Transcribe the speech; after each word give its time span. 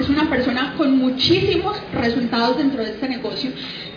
es 0.00 0.08
una 0.08 0.28
persona 0.28 0.74
con 0.76 0.98
muchísimos 0.98 1.76
resultados 1.92 2.58
dentro 2.58 2.82
de 2.82 2.90
este 2.90 3.08
negocio, 3.08 3.50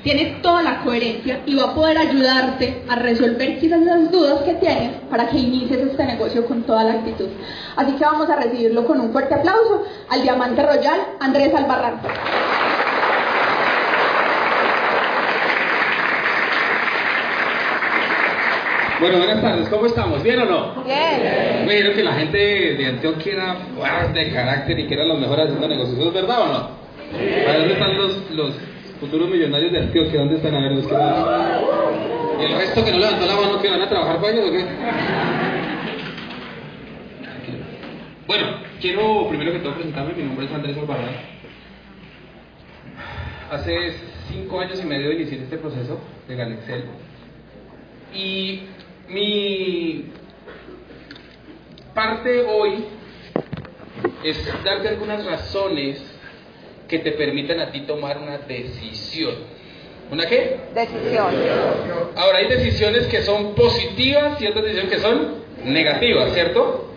tiene 0.03 0.37
toda 0.41 0.61
la 0.61 0.81
coherencia 0.81 1.41
y 1.45 1.55
va 1.55 1.71
a 1.71 1.75
poder 1.75 1.97
ayudarte 1.97 2.83
a 2.87 2.95
resolver 2.95 3.59
quizás 3.59 3.81
las 3.81 4.11
dudas 4.11 4.43
que 4.43 4.53
tienes 4.55 4.91
para 5.09 5.27
que 5.27 5.39
inicies 5.39 5.79
este 5.79 6.05
negocio 6.05 6.45
con 6.45 6.63
toda 6.63 6.83
la 6.83 6.93
actitud. 6.93 7.27
Así 7.75 7.93
que 7.93 8.03
vamos 8.03 8.29
a 8.29 8.35
recibirlo 8.35 8.85
con 8.85 9.01
un 9.01 9.11
fuerte 9.11 9.33
aplauso 9.33 9.83
al 10.09 10.21
Diamante 10.21 10.61
Royal 10.61 10.99
Andrés 11.19 11.53
Albarrán. 11.55 12.01
Bueno, 18.99 19.17
buenas 19.17 19.41
tardes, 19.41 19.67
¿cómo 19.67 19.87
estamos? 19.87 20.23
¿Bien 20.23 20.39
o 20.39 20.45
no? 20.45 20.83
Bien. 20.85 21.67
Dijeron 21.67 21.93
que 21.95 22.03
la 22.03 22.13
gente 22.13 22.37
de 22.37 22.85
Antioquia 22.85 23.33
era 23.33 24.07
de 24.07 24.31
carácter 24.31 24.79
y 24.79 24.87
que 24.87 24.93
eran 24.93 25.09
los 25.09 25.19
mejores 25.19 25.45
haciendo 25.45 25.67
negocios. 25.67 25.99
¿Eso 25.99 26.07
es 26.07 26.13
verdad 26.13 26.41
o 26.41 26.47
no? 26.47 26.69
¿Para 27.45 27.59
dónde 27.59 27.73
están 27.73 27.97
los, 27.97 28.31
los 28.31 28.55
futuros 28.99 29.29
millonarios 29.29 29.73
de 29.73 29.79
Antioquia? 29.79 30.19
¿Dónde 30.21 30.37
están? 30.37 30.55
A 30.55 30.61
ver, 30.61 30.71
los 30.71 30.87
que 30.87 30.93
¿Y 30.93 32.45
el 32.45 32.57
resto 32.57 32.85
que 32.85 32.91
no 32.91 32.97
levantó 32.99 33.25
la 33.25 33.35
mano 33.35 33.61
que 33.61 33.69
van 33.69 33.81
a 33.81 33.89
trabajar 33.89 34.21
para 34.21 34.33
ellos 34.33 34.49
o 34.49 34.51
qué? 34.51 34.65
Bueno, 38.27 38.47
quiero 38.79 39.27
primero 39.27 39.51
que 39.51 39.59
todo 39.59 39.73
presentarme. 39.73 40.13
Mi 40.13 40.23
nombre 40.23 40.45
es 40.45 40.53
Andrés 40.53 40.77
Albarrán. 40.77 41.15
Hace 43.51 43.93
cinco 44.29 44.59
años 44.61 44.81
y 44.81 44.85
medio 44.85 45.11
inicié 45.11 45.39
este 45.39 45.57
proceso 45.57 45.99
de 46.27 46.35
Galexel. 46.35 46.85
Y 48.13 48.61
mi 49.09 50.11
parte 51.93 52.41
hoy 52.41 52.85
es 54.23 54.63
darte 54.63 54.89
algunas 54.89 55.25
razones 55.25 56.01
que 56.87 56.99
te 56.99 57.11
permitan 57.13 57.59
a 57.59 57.71
ti 57.71 57.81
tomar 57.81 58.17
una 58.17 58.37
decisión. 58.39 59.35
¿Una 60.11 60.25
qué? 60.27 60.59
Decisión. 60.73 61.33
Ahora, 62.15 62.37
hay 62.37 62.47
decisiones 62.47 63.07
que 63.07 63.23
son 63.23 63.55
positivas 63.55 64.39
y 64.41 64.47
otras 64.47 64.65
decisiones 64.65 64.91
que 64.91 64.99
son 64.99 65.35
negativas, 65.63 66.33
¿cierto? 66.33 66.91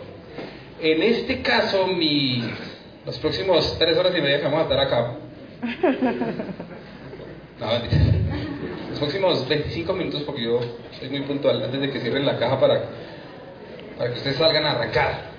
En 0.79 1.01
este 1.01 1.41
caso, 1.41 1.87
mi, 1.87 2.43
los 3.05 3.17
próximos 3.17 3.77
tres 3.79 3.97
horas 3.97 4.13
y 4.15 4.21
media 4.21 4.37
que 4.37 4.43
vamos 4.43 4.59
a 4.59 4.63
estar 4.63 4.79
acá. 4.79 5.15
No, 7.59 7.67
próximos 8.99 9.47
25 9.47 9.93
minutos, 9.93 10.23
porque 10.23 10.43
yo 10.43 10.59
soy 10.99 11.09
muy 11.09 11.21
puntual, 11.21 11.63
antes 11.63 11.81
de 11.81 11.89
que 11.89 11.99
cierren 11.99 12.25
la 12.25 12.37
caja 12.37 12.59
para, 12.59 12.83
para 13.97 14.11
que 14.11 14.17
ustedes 14.17 14.35
salgan 14.35 14.65
a 14.65 14.71
arrancar. 14.71 15.29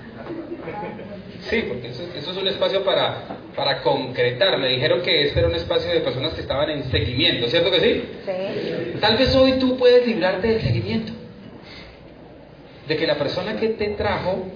Sí, 1.42 1.64
porque 1.68 1.88
eso, 1.88 2.02
eso 2.16 2.30
es 2.32 2.36
un 2.36 2.48
espacio 2.48 2.84
para, 2.84 3.38
para 3.54 3.82
concretar. 3.82 4.58
Me 4.58 4.68
dijeron 4.68 5.02
que 5.02 5.22
este 5.22 5.38
era 5.38 5.48
un 5.48 5.54
espacio 5.54 5.90
de 5.90 6.00
personas 6.00 6.34
que 6.34 6.42
estaban 6.42 6.68
en 6.70 6.84
seguimiento, 6.90 7.48
¿cierto 7.48 7.70
que 7.70 7.80
sí? 7.80 8.04
Sí. 8.24 8.98
Tal 9.00 9.16
vez 9.16 9.34
hoy 9.34 9.52
tú 9.52 9.76
puedes 9.76 10.06
librarte 10.06 10.48
del 10.48 10.60
seguimiento. 10.60 11.12
De 12.88 12.96
que 12.96 13.06
la 13.06 13.16
persona 13.16 13.56
que 13.56 13.68
te 13.68 13.88
trajo 13.90 14.46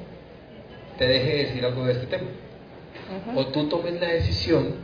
te 0.99 1.07
deje 1.07 1.37
decir 1.45 1.65
algo 1.65 1.85
de 1.85 1.93
este 1.93 2.07
tema. 2.07 2.29
O 3.35 3.47
tú 3.47 3.69
tomes 3.69 4.01
la 4.01 4.09
decisión 4.09 4.75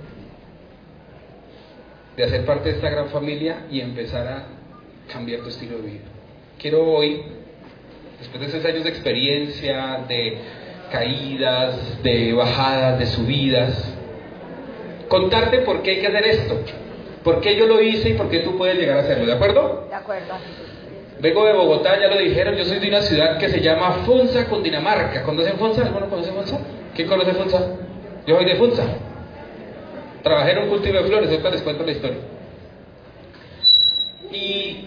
de 2.16 2.24
hacer 2.24 2.44
parte 2.44 2.70
de 2.70 2.76
esta 2.76 2.90
gran 2.90 3.08
familia 3.08 3.66
y 3.70 3.80
empezar 3.80 4.26
a 4.26 4.44
cambiar 5.12 5.40
tu 5.40 5.48
estilo 5.48 5.76
de 5.76 5.82
vida. 5.82 6.04
Quiero 6.58 6.84
hoy, 6.84 7.22
después 8.18 8.40
de 8.40 8.46
esos 8.48 8.64
años 8.64 8.84
de 8.84 8.90
experiencia, 8.90 10.04
de 10.08 10.38
caídas, 10.90 12.02
de 12.02 12.32
bajadas, 12.32 12.98
de 12.98 13.06
subidas, 13.06 13.94
contarte 15.08 15.58
por 15.58 15.82
qué 15.82 15.92
hay 15.92 16.00
que 16.00 16.06
hacer 16.06 16.26
esto, 16.26 16.60
por 17.24 17.40
qué 17.40 17.56
yo 17.56 17.66
lo 17.66 17.80
hice 17.80 18.10
y 18.10 18.14
por 18.14 18.28
qué 18.28 18.40
tú 18.40 18.56
puedes 18.56 18.78
llegar 18.78 18.98
a 18.98 19.00
hacerlo, 19.00 19.26
¿de 19.26 19.32
acuerdo? 19.32 19.86
De 19.88 19.94
acuerdo. 19.94 20.34
Vengo 21.20 21.44
de 21.44 21.52
Bogotá, 21.52 22.00
ya 22.00 22.08
lo 22.08 22.18
dijeron, 22.18 22.54
yo 22.56 22.64
soy 22.64 22.78
de 22.78 22.88
una 22.88 23.02
ciudad 23.02 23.36
que 23.38 23.50
se 23.50 23.60
llama 23.60 24.04
Funza, 24.06 24.46
Cundinamarca. 24.46 25.22
¿Conocen 25.22 25.58
Funza? 25.58 25.82
¿Alguno 25.82 26.08
conoce 26.08 26.32
Funza? 26.32 26.58
¿Quién 26.94 27.08
conoce 27.08 27.34
Funza? 27.34 27.58
Yo 28.26 28.36
soy 28.36 28.44
de 28.46 28.54
Funza. 28.56 28.84
Trabajé 30.22 30.52
en 30.52 30.58
un 30.58 30.68
cultivo 30.68 30.98
de 30.98 31.04
flores, 31.04 31.30
después 31.30 31.52
les 31.52 31.62
cuento 31.62 31.84
la 31.84 31.92
historia. 31.92 32.18
Y... 34.32 34.86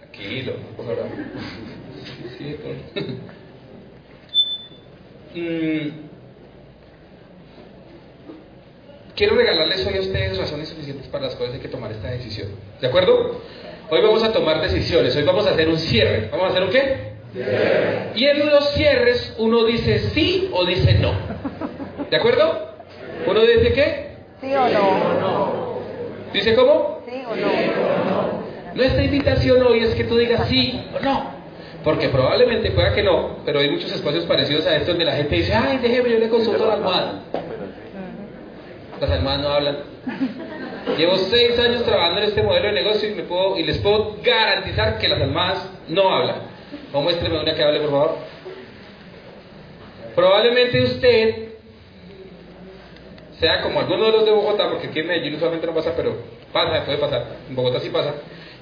Tranquilo, 0.00 0.52
favor. 0.76 0.98
Sí, 2.38 2.56
Mm, 5.36 5.88
Quiero 9.16 9.34
regalarles 9.36 9.84
hoy 9.86 9.96
a 9.96 10.00
ustedes 10.00 10.38
razones 10.38 10.68
suficientes 10.68 11.06
para 11.08 11.24
las 11.26 11.34
cuales 11.36 11.54
hay 11.56 11.60
que 11.60 11.68
tomar 11.68 11.90
esta 11.90 12.08
decisión. 12.10 12.48
¿De 12.80 12.86
acuerdo? 12.86 13.40
Hoy 13.90 14.00
vamos 14.02 14.22
a 14.24 14.32
tomar 14.32 14.60
decisiones, 14.60 15.14
hoy 15.16 15.22
vamos 15.24 15.46
a 15.46 15.50
hacer 15.50 15.68
un 15.68 15.78
cierre. 15.78 16.28
¿Vamos 16.30 16.46
a 16.46 16.50
hacer 16.50 16.62
un 16.64 16.70
qué? 16.70 17.14
Y 18.16 18.24
en 18.26 18.46
los 18.46 18.70
cierres 18.74 19.34
uno 19.38 19.64
dice 19.64 19.98
sí 20.10 20.48
o 20.52 20.64
dice 20.64 20.94
no. 20.94 21.12
¿De 22.10 22.16
acuerdo? 22.16 22.73
Uno 23.26 23.40
dice 23.40 23.72
qué? 23.72 24.06
¿Sí 24.40 24.54
o 24.54 24.68
no? 24.68 25.80
¿Dice 26.32 26.54
cómo? 26.54 27.00
¿Sí 27.08 27.22
o 27.26 27.36
no? 27.36 28.44
Nuestra 28.74 29.04
invitación 29.04 29.62
hoy 29.62 29.80
es 29.80 29.94
que 29.94 30.04
tú 30.04 30.16
digas 30.18 30.48
sí 30.48 30.84
o 30.94 31.02
no. 31.02 31.32
Porque 31.84 32.08
probablemente 32.08 32.70
pueda 32.72 32.94
que 32.94 33.02
no, 33.02 33.38
pero 33.44 33.60
hay 33.60 33.70
muchos 33.70 33.92
espacios 33.92 34.24
parecidos 34.24 34.66
a 34.66 34.72
estos 34.74 34.88
donde 34.88 35.04
la 35.04 35.12
gente 35.12 35.36
dice, 35.36 35.54
ay, 35.54 35.78
déjeme, 35.78 36.10
yo 36.10 36.18
le 36.18 36.28
consulto 36.28 36.66
la 36.66 36.74
almohada. 36.74 37.22
Las 39.00 39.10
almohadas 39.10 39.40
no 39.42 39.48
hablan. 39.48 39.76
Llevo 40.96 41.16
seis 41.16 41.58
años 41.58 41.84
trabajando 41.84 42.20
en 42.22 42.28
este 42.28 42.42
modelo 42.42 42.68
de 42.68 42.72
negocio 42.72 43.08
y, 43.08 43.14
me 43.14 43.22
puedo, 43.24 43.58
y 43.58 43.64
les 43.64 43.78
puedo 43.78 44.16
garantizar 44.22 44.98
que 44.98 45.08
las 45.08 45.20
almohadas 45.20 45.70
no 45.88 46.08
hablan. 46.08 46.36
O 46.92 47.02
muéstreme 47.02 47.38
una 47.38 47.54
que 47.54 47.62
hable, 47.62 47.80
por 47.80 47.90
favor. 47.90 48.16
Probablemente 50.14 50.82
usted 50.82 51.53
sea 53.44 53.60
como 53.60 53.78
alguno 53.78 54.06
de 54.06 54.12
los 54.12 54.24
de 54.24 54.30
Bogotá, 54.30 54.70
porque 54.70 54.86
aquí 54.86 55.00
en 55.00 55.06
Medellín 55.06 55.34
usualmente 55.34 55.66
no 55.66 55.74
pasa, 55.74 55.92
pero 55.94 56.16
pasa, 56.50 56.82
puede 56.86 56.96
pasar. 56.96 57.26
En 57.46 57.54
Bogotá 57.54 57.78
sí 57.78 57.90
pasa. 57.90 58.14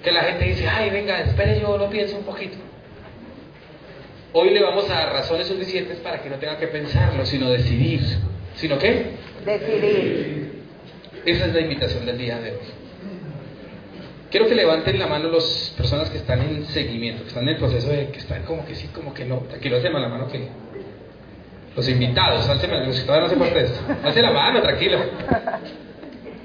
Que 0.02 0.10
la 0.10 0.22
gente 0.22 0.44
dice, 0.44 0.66
ay, 0.66 0.90
venga, 0.90 1.20
espere, 1.20 1.60
yo 1.60 1.78
lo 1.78 1.88
pienso 1.88 2.16
un 2.16 2.24
poquito. 2.24 2.56
Hoy 4.32 4.50
le 4.50 4.60
vamos 4.60 4.90
a 4.90 4.94
dar 4.94 5.12
razones 5.12 5.46
suficientes 5.46 5.98
para 5.98 6.20
que 6.20 6.28
no 6.28 6.36
tenga 6.36 6.58
que 6.58 6.66
pensarlo, 6.66 7.24
sino 7.24 7.48
decidir. 7.50 8.00
¿Sino 8.56 8.76
qué? 8.76 9.12
Decidir. 9.46 10.62
Esa 11.26 11.46
es 11.46 11.54
la 11.54 11.60
invitación 11.60 12.04
del 12.04 12.18
día 12.18 12.40
de 12.40 12.50
hoy. 12.50 12.58
Quiero 14.32 14.48
que 14.48 14.56
levanten 14.56 14.98
la 14.98 15.06
mano 15.06 15.30
las 15.30 15.72
personas 15.76 16.10
que 16.10 16.16
están 16.16 16.40
en 16.40 16.66
seguimiento, 16.66 17.22
que 17.22 17.28
están 17.28 17.44
en 17.44 17.50
el 17.50 17.56
proceso 17.58 17.88
de 17.88 18.08
que 18.08 18.18
están 18.18 18.42
como 18.42 18.66
que 18.66 18.74
sí, 18.74 18.88
como 18.88 19.14
que 19.14 19.26
no. 19.26 19.42
Tranquilo, 19.42 19.76
alcen 19.76 19.92
la 19.92 20.08
mano 20.08 20.26
que. 20.26 20.48
Los 21.74 21.88
invitados, 21.88 22.46
alcen 22.48 22.86
los 22.86 23.00
que 23.00 23.06
todavía 23.06 23.28
no 23.28 23.32
se 23.32 23.36
parte 23.36 23.54
de 23.54 23.64
esto. 23.64 23.80
Alcen 24.02 24.22
la 24.22 24.30
mano, 24.30 24.60
tranquilo. 24.60 24.98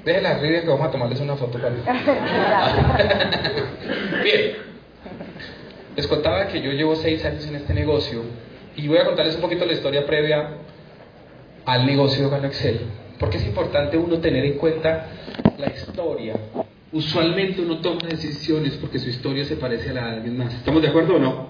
Déjenla 0.04 0.30
arriba 0.30 0.60
que 0.62 0.68
vamos 0.68 0.88
a 0.88 0.90
tomarles 0.90 1.20
una 1.20 1.36
foto 1.36 1.58
para 1.58 1.70
Bien. 4.24 4.52
Les 5.96 6.06
contaba 6.06 6.46
que 6.46 6.62
yo 6.62 6.70
llevo 6.70 6.96
seis 6.96 7.22
años 7.24 7.46
en 7.46 7.56
este 7.56 7.74
negocio 7.74 8.22
y 8.76 8.88
voy 8.88 8.98
a 8.98 9.04
contarles 9.04 9.34
un 9.34 9.42
poquito 9.42 9.66
la 9.66 9.72
historia 9.72 10.06
previa 10.06 10.50
al 11.66 11.84
negocio 11.84 12.24
de 12.24 12.30
Gano 12.30 12.46
Excel. 12.46 12.80
Porque 13.18 13.36
es 13.36 13.44
importante 13.44 13.98
uno 13.98 14.18
tener 14.18 14.44
en 14.44 14.56
cuenta 14.56 15.08
la 15.58 15.66
historia. 15.66 16.36
Usualmente 16.92 17.60
uno 17.60 17.80
toma 17.80 18.08
decisiones 18.08 18.76
porque 18.76 18.98
su 18.98 19.10
historia 19.10 19.44
se 19.44 19.56
parece 19.56 19.90
a 19.90 19.94
la 19.94 20.06
de 20.06 20.16
alguien 20.16 20.38
más. 20.38 20.54
¿Estamos 20.54 20.80
de 20.80 20.88
acuerdo 20.88 21.16
o 21.16 21.18
no? 21.18 21.48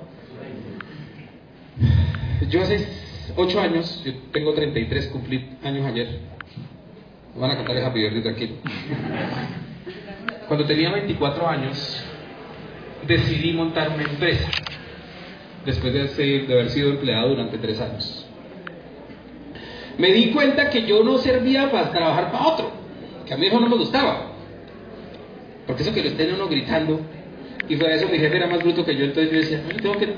Yo 2.48 2.62
hace 2.62 2.76
ocho 3.38 3.60
años, 3.60 4.02
yo 4.04 4.12
tengo 4.32 4.52
33, 4.52 5.06
cumplí 5.08 5.48
años 5.62 5.86
ayer. 5.86 6.18
Van 7.36 7.52
a 7.52 7.56
contar 7.56 7.76
el 7.76 7.84
happy 7.84 8.00
birthday, 8.00 8.22
tranquilo. 8.22 8.54
Cuando 10.48 10.66
tenía 10.66 10.90
24 10.90 11.48
años, 11.48 12.04
decidí 13.06 13.52
montar 13.52 13.90
una 13.90 14.02
empresa. 14.02 14.50
Después 15.64 15.92
de, 15.92 16.46
haber 16.52 16.70
sido 16.70 16.90
empleado 16.90 17.28
durante 17.28 17.58
tres 17.58 17.80
años. 17.80 18.26
Me 19.98 20.12
di 20.12 20.30
cuenta 20.30 20.70
que 20.70 20.84
yo 20.84 21.04
no 21.04 21.18
servía 21.18 21.70
para 21.70 21.90
trabajar 21.92 22.32
para 22.32 22.46
otro. 22.46 22.72
Que 23.24 23.34
a 23.34 23.36
mí 23.36 23.46
eso 23.46 23.60
no 23.60 23.68
me 23.68 23.76
gustaba. 23.76 24.32
Porque 25.66 25.82
eso 25.82 25.92
que 25.92 26.02
lo 26.02 26.08
estén 26.08 26.34
uno 26.34 26.48
gritando. 26.48 27.00
Y 27.68 27.76
de 27.76 27.94
eso 27.94 28.08
mi 28.08 28.18
jefe 28.18 28.36
era 28.36 28.46
más 28.48 28.62
bruto 28.62 28.84
que 28.84 28.96
yo, 28.96 29.04
entonces 29.04 29.30
yo 29.30 29.38
decía, 29.38 29.62
"Ay, 29.68 29.78
tengo 29.82 29.98
que, 29.98 30.14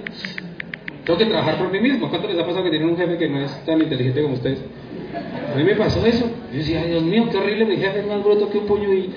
tengo 1.04 1.18
que 1.18 1.26
trabajar 1.26 1.58
por 1.58 1.70
mí 1.70 1.80
mismo. 1.80 2.08
¿Cuánto 2.08 2.28
les 2.28 2.38
ha 2.38 2.44
pasado 2.44 2.64
que 2.64 2.70
tienen 2.70 2.88
un 2.88 2.96
jefe 2.96 3.16
que 3.18 3.28
no 3.28 3.40
es 3.40 3.64
tan 3.64 3.80
inteligente 3.80 4.22
como 4.22 4.34
ustedes? 4.34 4.60
A 5.52 5.56
mí 5.56 5.64
me 5.64 5.74
pasó 5.74 6.04
eso. 6.06 6.30
Yo 6.52 6.58
decía, 6.58 6.82
ay 6.82 6.90
Dios 6.90 7.02
mío, 7.02 7.28
qué 7.30 7.36
horrible, 7.38 7.64
mi 7.64 7.76
jefe 7.76 8.00
es 8.00 8.06
más 8.06 8.22
bruto 8.22 8.50
que 8.50 8.58
un 8.58 8.66
puño 8.66 8.92
y... 8.92 9.10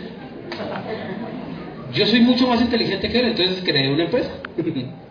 Yo 1.93 2.05
soy 2.07 2.21
mucho 2.21 2.47
más 2.47 2.59
inteligente 2.61 3.07
que 3.09 3.19
él, 3.19 3.27
entonces 3.27 3.61
creé 3.63 3.91
una 3.91 4.05
empresa. 4.05 4.31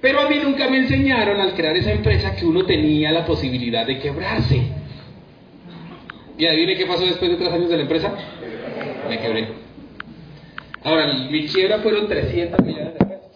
Pero 0.00 0.20
a 0.20 0.28
mí 0.28 0.36
nunca 0.42 0.68
me 0.68 0.78
enseñaron 0.78 1.40
al 1.40 1.52
crear 1.52 1.76
esa 1.76 1.92
empresa 1.92 2.34
que 2.34 2.46
uno 2.46 2.64
tenía 2.64 3.12
la 3.12 3.24
posibilidad 3.26 3.86
de 3.86 3.98
quebrarse. 3.98 4.62
Y 6.38 6.46
adivine 6.46 6.74
qué 6.76 6.86
pasó 6.86 7.04
después 7.04 7.30
de 7.30 7.36
tres 7.36 7.52
años 7.52 7.68
de 7.68 7.76
la 7.76 7.82
empresa. 7.82 8.14
Me 9.08 9.18
quebré. 9.18 9.48
Ahora, 10.82 11.12
mi 11.30 11.46
quiebra 11.46 11.80
fueron 11.80 12.08
300 12.08 12.64
millones 12.64 12.94
de 12.94 13.04
pesos. 13.04 13.30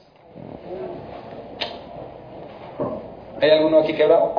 ¿Hay 3.41 3.51
alguno 3.51 3.79
aquí 3.81 3.93
quebrado? 3.95 4.33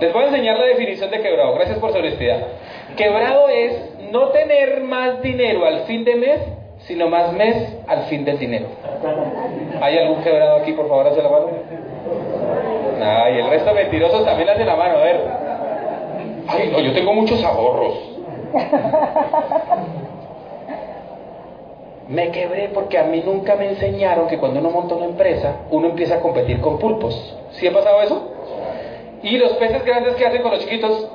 Les 0.00 0.12
voy 0.12 0.24
a 0.24 0.26
enseñar 0.26 0.58
la 0.58 0.66
definición 0.66 1.10
de 1.10 1.20
quebrado. 1.20 1.54
Gracias 1.54 1.78
por 1.78 1.92
su 1.92 1.98
honestidad. 1.98 2.38
Quebrado 2.96 3.48
es 3.48 3.98
no 4.10 4.28
tener 4.28 4.82
más 4.82 5.22
dinero 5.22 5.64
al 5.64 5.84
fin 5.84 6.04
de 6.04 6.14
mes, 6.16 6.40
sino 6.86 7.08
más 7.08 7.32
mes 7.32 7.56
al 7.86 8.02
fin 8.04 8.24
del 8.24 8.38
dinero. 8.38 8.66
¿Hay 9.80 9.98
algún 9.98 10.22
quebrado 10.22 10.56
aquí? 10.56 10.72
Por 10.72 10.88
favor, 10.88 11.06
hace 11.06 11.22
la 11.22 11.28
mano. 11.28 11.46
Ay, 13.00 13.38
el 13.38 13.48
resto 13.48 13.70
de 13.70 13.82
mentirosos 13.82 14.24
también 14.24 14.48
hace 14.48 14.64
la 14.64 14.76
mano. 14.76 14.98
A 14.98 15.02
ver. 15.02 15.20
Ay, 16.48 16.70
no, 16.72 16.80
yo 16.80 16.92
tengo 16.92 17.12
muchos 17.12 17.42
ahorros. 17.42 17.94
Me 22.08 22.30
quebré 22.30 22.68
porque 22.74 22.98
a 22.98 23.04
mí 23.04 23.22
nunca 23.24 23.54
me 23.56 23.68
enseñaron 23.68 24.28
que 24.28 24.38
cuando 24.38 24.60
uno 24.60 24.70
monta 24.70 24.94
una 24.94 25.06
empresa, 25.06 25.60
uno 25.70 25.88
empieza 25.88 26.16
a 26.16 26.20
competir 26.20 26.60
con 26.60 26.78
pulpos. 26.78 27.36
¿Sí 27.52 27.66
ha 27.66 27.72
pasado 27.72 28.02
eso? 28.02 28.28
¿Y 29.22 29.38
los 29.38 29.52
peces 29.52 29.84
grandes 29.84 30.16
que 30.16 30.26
hacen 30.26 30.42
con 30.42 30.50
los 30.50 30.60
chiquitos? 30.60 31.08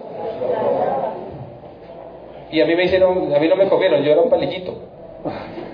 Y 2.50 2.62
a 2.62 2.66
mí 2.66 2.75
me 2.75 2.86
hicieron, 2.86 3.36
a 3.36 3.39
mí 3.39 3.48
no 3.48 3.56
me 3.57 3.68
comieron, 3.68 4.01
yo 4.01 4.12
era 4.12 4.22
un 4.22 4.30
palillito. 4.30 4.75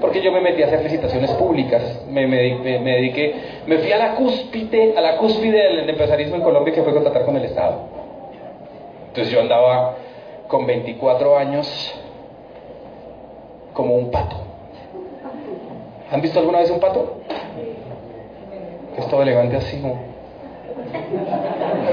Porque 0.02 0.22
yo 0.22 0.32
me 0.32 0.42
metí 0.42 0.64
a 0.64 0.66
hacer 0.66 0.82
licitaciones 0.82 1.32
públicas, 1.32 2.04
me 2.10 2.28
dediqué, 2.28 3.36
me 3.68 3.78
fui 3.78 3.92
a 3.92 3.98
la 3.98 4.16
cúspide, 4.16 4.98
a 4.98 5.02
la 5.02 5.18
cúspide 5.18 5.76
del 5.76 5.90
empresarismo 5.90 6.38
en 6.38 6.42
Colombia 6.42 6.74
que 6.74 6.82
fue 6.82 6.92
contratar 6.92 7.24
con 7.24 7.38
el 7.38 7.46
Estado. 7.46 7.82
Entonces 9.10 9.32
yo 9.32 9.40
andaba 9.40 9.96
con 10.48 10.66
24 10.66 11.38
años 11.38 11.96
como 13.74 13.96
un 13.96 14.10
pato. 14.10 14.38
¿Han 16.14 16.22
visto 16.22 16.40
alguna 16.40 16.60
vez 16.60 16.70
un 16.70 16.80
pato? 16.80 17.22
Que 18.94 19.02
es 19.02 19.08
todo 19.08 19.24
elegante 19.24 19.58
así, 19.58 19.82
como... 19.82 20.00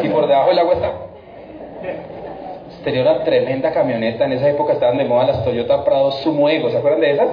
y 0.03 0.09
por 0.11 0.27
debajo 0.29 0.51
del 0.51 0.59
agua 0.59 0.75
está. 0.75 0.93
Tenía 2.85 3.01
una 3.01 3.25
tremenda 3.25 3.73
camioneta, 3.73 4.27
en 4.27 4.33
esa 4.33 4.51
época 4.51 4.75
estaban 4.75 4.99
de 4.99 5.07
moda 5.07 5.27
las 5.27 5.43
Toyota 5.43 5.85
Prado 5.85 6.13
Sumo 6.13 6.51
Ego, 6.51 6.69
¿se 6.69 6.77
acuerdan 6.77 7.01
de 7.01 7.13
esas? 7.13 7.29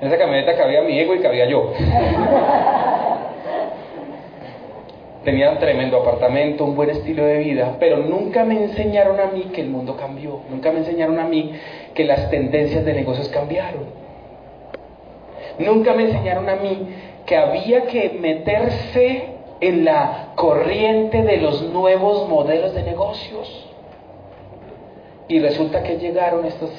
En 0.00 0.06
esa 0.06 0.16
camioneta 0.16 0.56
cabía 0.56 0.82
mi 0.82 0.96
ego 0.96 1.16
y 1.16 1.18
cabía 1.18 1.46
yo. 1.46 1.72
Tenía 5.24 5.50
un 5.50 5.58
tremendo 5.58 5.98
apartamento, 5.98 6.64
un 6.64 6.76
buen 6.76 6.90
estilo 6.90 7.24
de 7.24 7.38
vida, 7.38 7.76
pero 7.80 7.96
nunca 7.96 8.44
me 8.44 8.62
enseñaron 8.62 9.18
a 9.18 9.26
mí 9.26 9.50
que 9.52 9.62
el 9.62 9.70
mundo 9.70 9.96
cambió, 9.96 10.38
nunca 10.50 10.70
me 10.70 10.78
enseñaron 10.78 11.18
a 11.18 11.24
mí 11.24 11.52
que 11.94 12.04
las 12.04 12.30
tendencias 12.30 12.84
de 12.84 12.92
negocios 12.92 13.28
cambiaron. 13.28 14.01
Nunca 15.64 15.94
me 15.94 16.04
enseñaron 16.04 16.48
a 16.48 16.56
mí 16.56 16.88
que 17.26 17.36
había 17.36 17.86
que 17.86 18.10
meterse 18.20 19.36
en 19.60 19.84
la 19.84 20.32
corriente 20.34 21.22
de 21.22 21.36
los 21.36 21.62
nuevos 21.62 22.28
modelos 22.28 22.74
de 22.74 22.82
negocios. 22.82 23.68
Y 25.28 25.38
resulta 25.38 25.82
que 25.82 25.98
llegaron 25.98 26.44
estos 26.44 26.70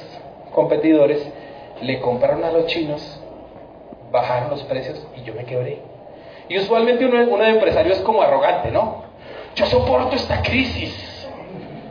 competidores, 0.54 1.26
le 1.82 2.00
compraron 2.02 2.44
a 2.44 2.52
los 2.52 2.68
chinos, 2.68 3.22
bajaron 4.12 4.50
los 4.50 4.64
precios 4.64 5.06
y 5.16 5.24
yo 5.24 5.34
me 5.34 5.46
quebré. 5.46 5.80
Y 6.50 6.58
usualmente 6.58 7.06
uno, 7.06 7.24
uno 7.24 7.44
de 7.44 7.52
empresario 7.52 7.94
es 7.94 8.00
como 8.02 8.22
arrogante, 8.22 8.70
¿no? 8.70 9.04
Yo 9.56 9.66
soporto 9.66 10.16
esta 10.16 10.42
crisis. 10.42 11.28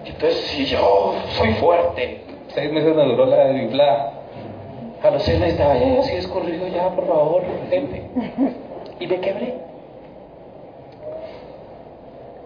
Entonces, 0.05 0.41
si 0.49 0.67
yo 0.67 1.15
soy 1.39 1.55
fuerte, 1.55 2.21
seis 2.49 2.71
meses 2.71 2.95
me 2.95 3.05
duró 3.05 3.27
la 3.27 3.51
inflada. 3.51 4.22
A 5.03 5.11
los 5.11 5.23
seis 5.25 5.39
meses 5.39 5.55
estaba 5.55 5.77
ya 5.77 5.99
así 5.99 6.15
escurrido, 6.15 6.69
ya, 6.69 6.89
por 6.95 7.07
favor, 7.07 7.43
gente. 7.71 8.03
Y 9.01 9.07
me 9.07 9.21
quebré. 9.21 9.55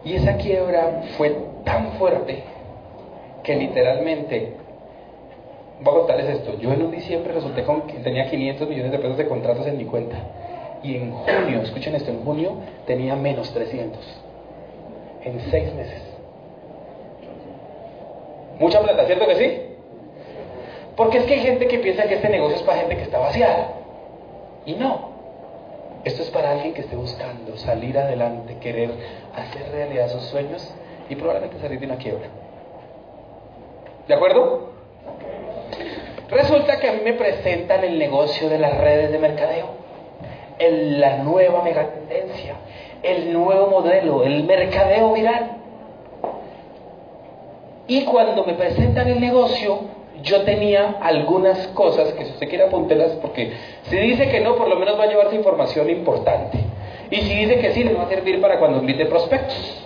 Y 0.05 0.14
esa 0.14 0.37
quiebra 0.37 1.03
fue 1.19 1.37
tan 1.64 1.93
fuerte 1.93 2.44
que 3.43 3.56
literalmente, 3.56 4.55
voy 5.82 5.94
a 5.94 5.99
contarles 5.99 6.29
esto, 6.38 6.58
yo 6.58 6.73
en 6.73 6.82
un 6.82 6.91
diciembre 6.93 7.35
resulté 7.35 7.62
con 7.64 7.82
que 7.82 7.99
tenía 7.99 8.31
500 8.31 8.69
millones 8.69 8.93
de 8.93 8.99
pesos 8.99 9.19
de 9.19 9.29
contratos 9.29 9.67
en 9.67 9.76
mi 9.76 9.85
cuenta. 9.85 10.17
Y 10.82 10.97
en 10.97 11.12
junio, 11.12 11.61
escuchen 11.62 11.94
esto, 11.94 12.11
en 12.11 12.25
junio 12.25 12.53
tenía 12.87 13.17
menos 13.17 13.53
300. 13.53 14.00
En 15.25 15.41
seis 15.50 15.75
meses. 15.75 16.03
Mucha 18.58 18.81
plata, 18.81 19.05
¿cierto 19.05 19.26
que 19.26 19.35
sí? 19.37 19.66
Porque 20.96 21.19
es 21.19 21.25
que 21.25 21.34
hay 21.34 21.40
gente 21.40 21.69
que 21.69 21.78
piensa 21.78 22.04
que 22.04 22.14
este 22.14 22.28
negocio 22.28 22.56
es 22.56 22.62
para 22.62 22.78
gente 22.78 22.96
que 22.96 23.02
está 23.02 23.19
vaciada. 23.19 23.69
Y 24.64 24.75
no. 24.75 25.10
Esto 26.04 26.22
es 26.22 26.31
para 26.31 26.52
alguien 26.52 26.72
que 26.72 26.82
esté 26.82 26.96
buscando 26.96 27.56
salir 27.56 27.98
adelante, 27.98 28.56
querer 28.60 28.90
hacer 29.34 29.70
realidad 29.72 30.08
sus 30.08 30.22
sueños 30.22 30.72
y 31.08 31.16
probablemente 31.16 31.58
salir 31.58 31.81
de 31.81 31.87
una 31.87 31.96
quiebra. 31.96 32.28
¿De 34.08 34.14
acuerdo? 34.14 34.70
Resulta 36.31 36.78
que 36.78 36.88
a 36.88 36.93
mí 36.93 37.00
me 37.04 37.12
presentan 37.12 37.84
el 37.84 37.98
negocio 37.98 38.48
de 38.48 38.58
las 38.58 38.76
redes 38.78 39.12
de 39.12 39.19
mercadeo, 39.19 39.66
el, 40.58 41.00
la 41.00 41.19
nueva 41.19 41.62
megatendencia, 41.62 42.54
el 43.02 43.32
nuevo 43.32 43.69
modelo, 43.69 44.25
el 44.25 44.44
mercadeo 44.44 45.12
viral. 45.12 45.56
Y 47.88 48.04
cuando 48.04 48.44
me 48.44 48.54
presentan 48.54 49.08
el 49.08 49.20
negocio, 49.20 49.95
yo 50.23 50.43
tenía 50.43 50.97
algunas 51.01 51.69
cosas 51.69 52.13
que 52.13 52.25
si 52.25 52.33
usted 52.33 52.49
quiere 52.49 52.65
apúntelas, 52.65 53.13
porque 53.23 53.53
si 53.85 53.97
dice 53.97 54.29
que 54.29 54.41
no, 54.41 54.57
por 54.57 54.69
lo 54.69 54.77
menos 54.77 54.99
va 54.99 55.05
a 55.05 55.07
llevarse 55.07 55.37
información 55.37 55.91
importante. 55.91 56.59
Y 57.11 57.17
si 57.17 57.35
dice 57.35 57.59
que 57.59 57.73
sí, 57.73 57.85
le 57.85 57.95
va 57.95 58.05
a 58.05 58.09
servir 58.09 58.41
para 58.41 58.59
cuando 58.59 58.79
invite 58.79 59.07
prospectos. 59.07 59.83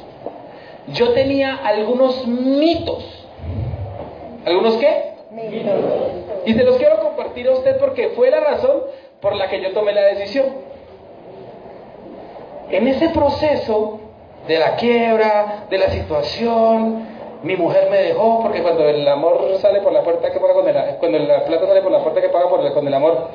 Yo 0.88 1.12
tenía 1.12 1.56
algunos 1.56 2.27
mitos. 2.27 3.27
¿Algunos 4.47 4.77
qué? 4.77 5.12
Mitos. 5.31 5.81
Y 6.47 6.55
se 6.55 6.65
los 6.65 6.77
quiero 6.77 6.99
compartir 7.00 7.47
a 7.49 7.53
usted 7.53 7.79
porque 7.79 8.11
fue 8.11 8.31
la 8.31 8.41
razón 8.41 8.82
por 9.21 9.37
la 9.37 9.49
que 9.49 9.61
yo 9.61 9.73
tomé 9.73 9.93
la 9.93 10.03
decisión. 10.03 10.47
En 12.71 12.88
ese 12.88 13.11
proceso 13.11 14.00
de 14.49 14.59
la 14.59 14.77
quiebra, 14.77 15.67
de 15.69 15.79
la 15.79 15.91
situación, 15.91 17.06
mi 17.42 17.56
mujer 17.56 17.88
me 17.91 17.98
dejó 17.98 18.43
porque 18.43 18.62
cuando 18.62 18.88
el 18.88 19.06
amor 19.08 19.56
sale 19.60 19.81
por 19.81 19.93
la 19.93 20.03
puerta 20.03 20.31
que 20.31 20.38
paga 20.38 20.55
con 20.55 20.69
el, 20.69 20.96
cuando 20.98 21.19
la 21.19 21.44
plata 21.44 21.67
sale 21.67 21.81
por 21.82 21.93
la 21.93 22.03
puerta 22.03 22.20
que 22.20 22.29
paga 22.29 22.48
por 22.48 22.65
el, 22.65 22.72
con 22.72 22.86
el 22.86 22.94
amor 22.94 23.29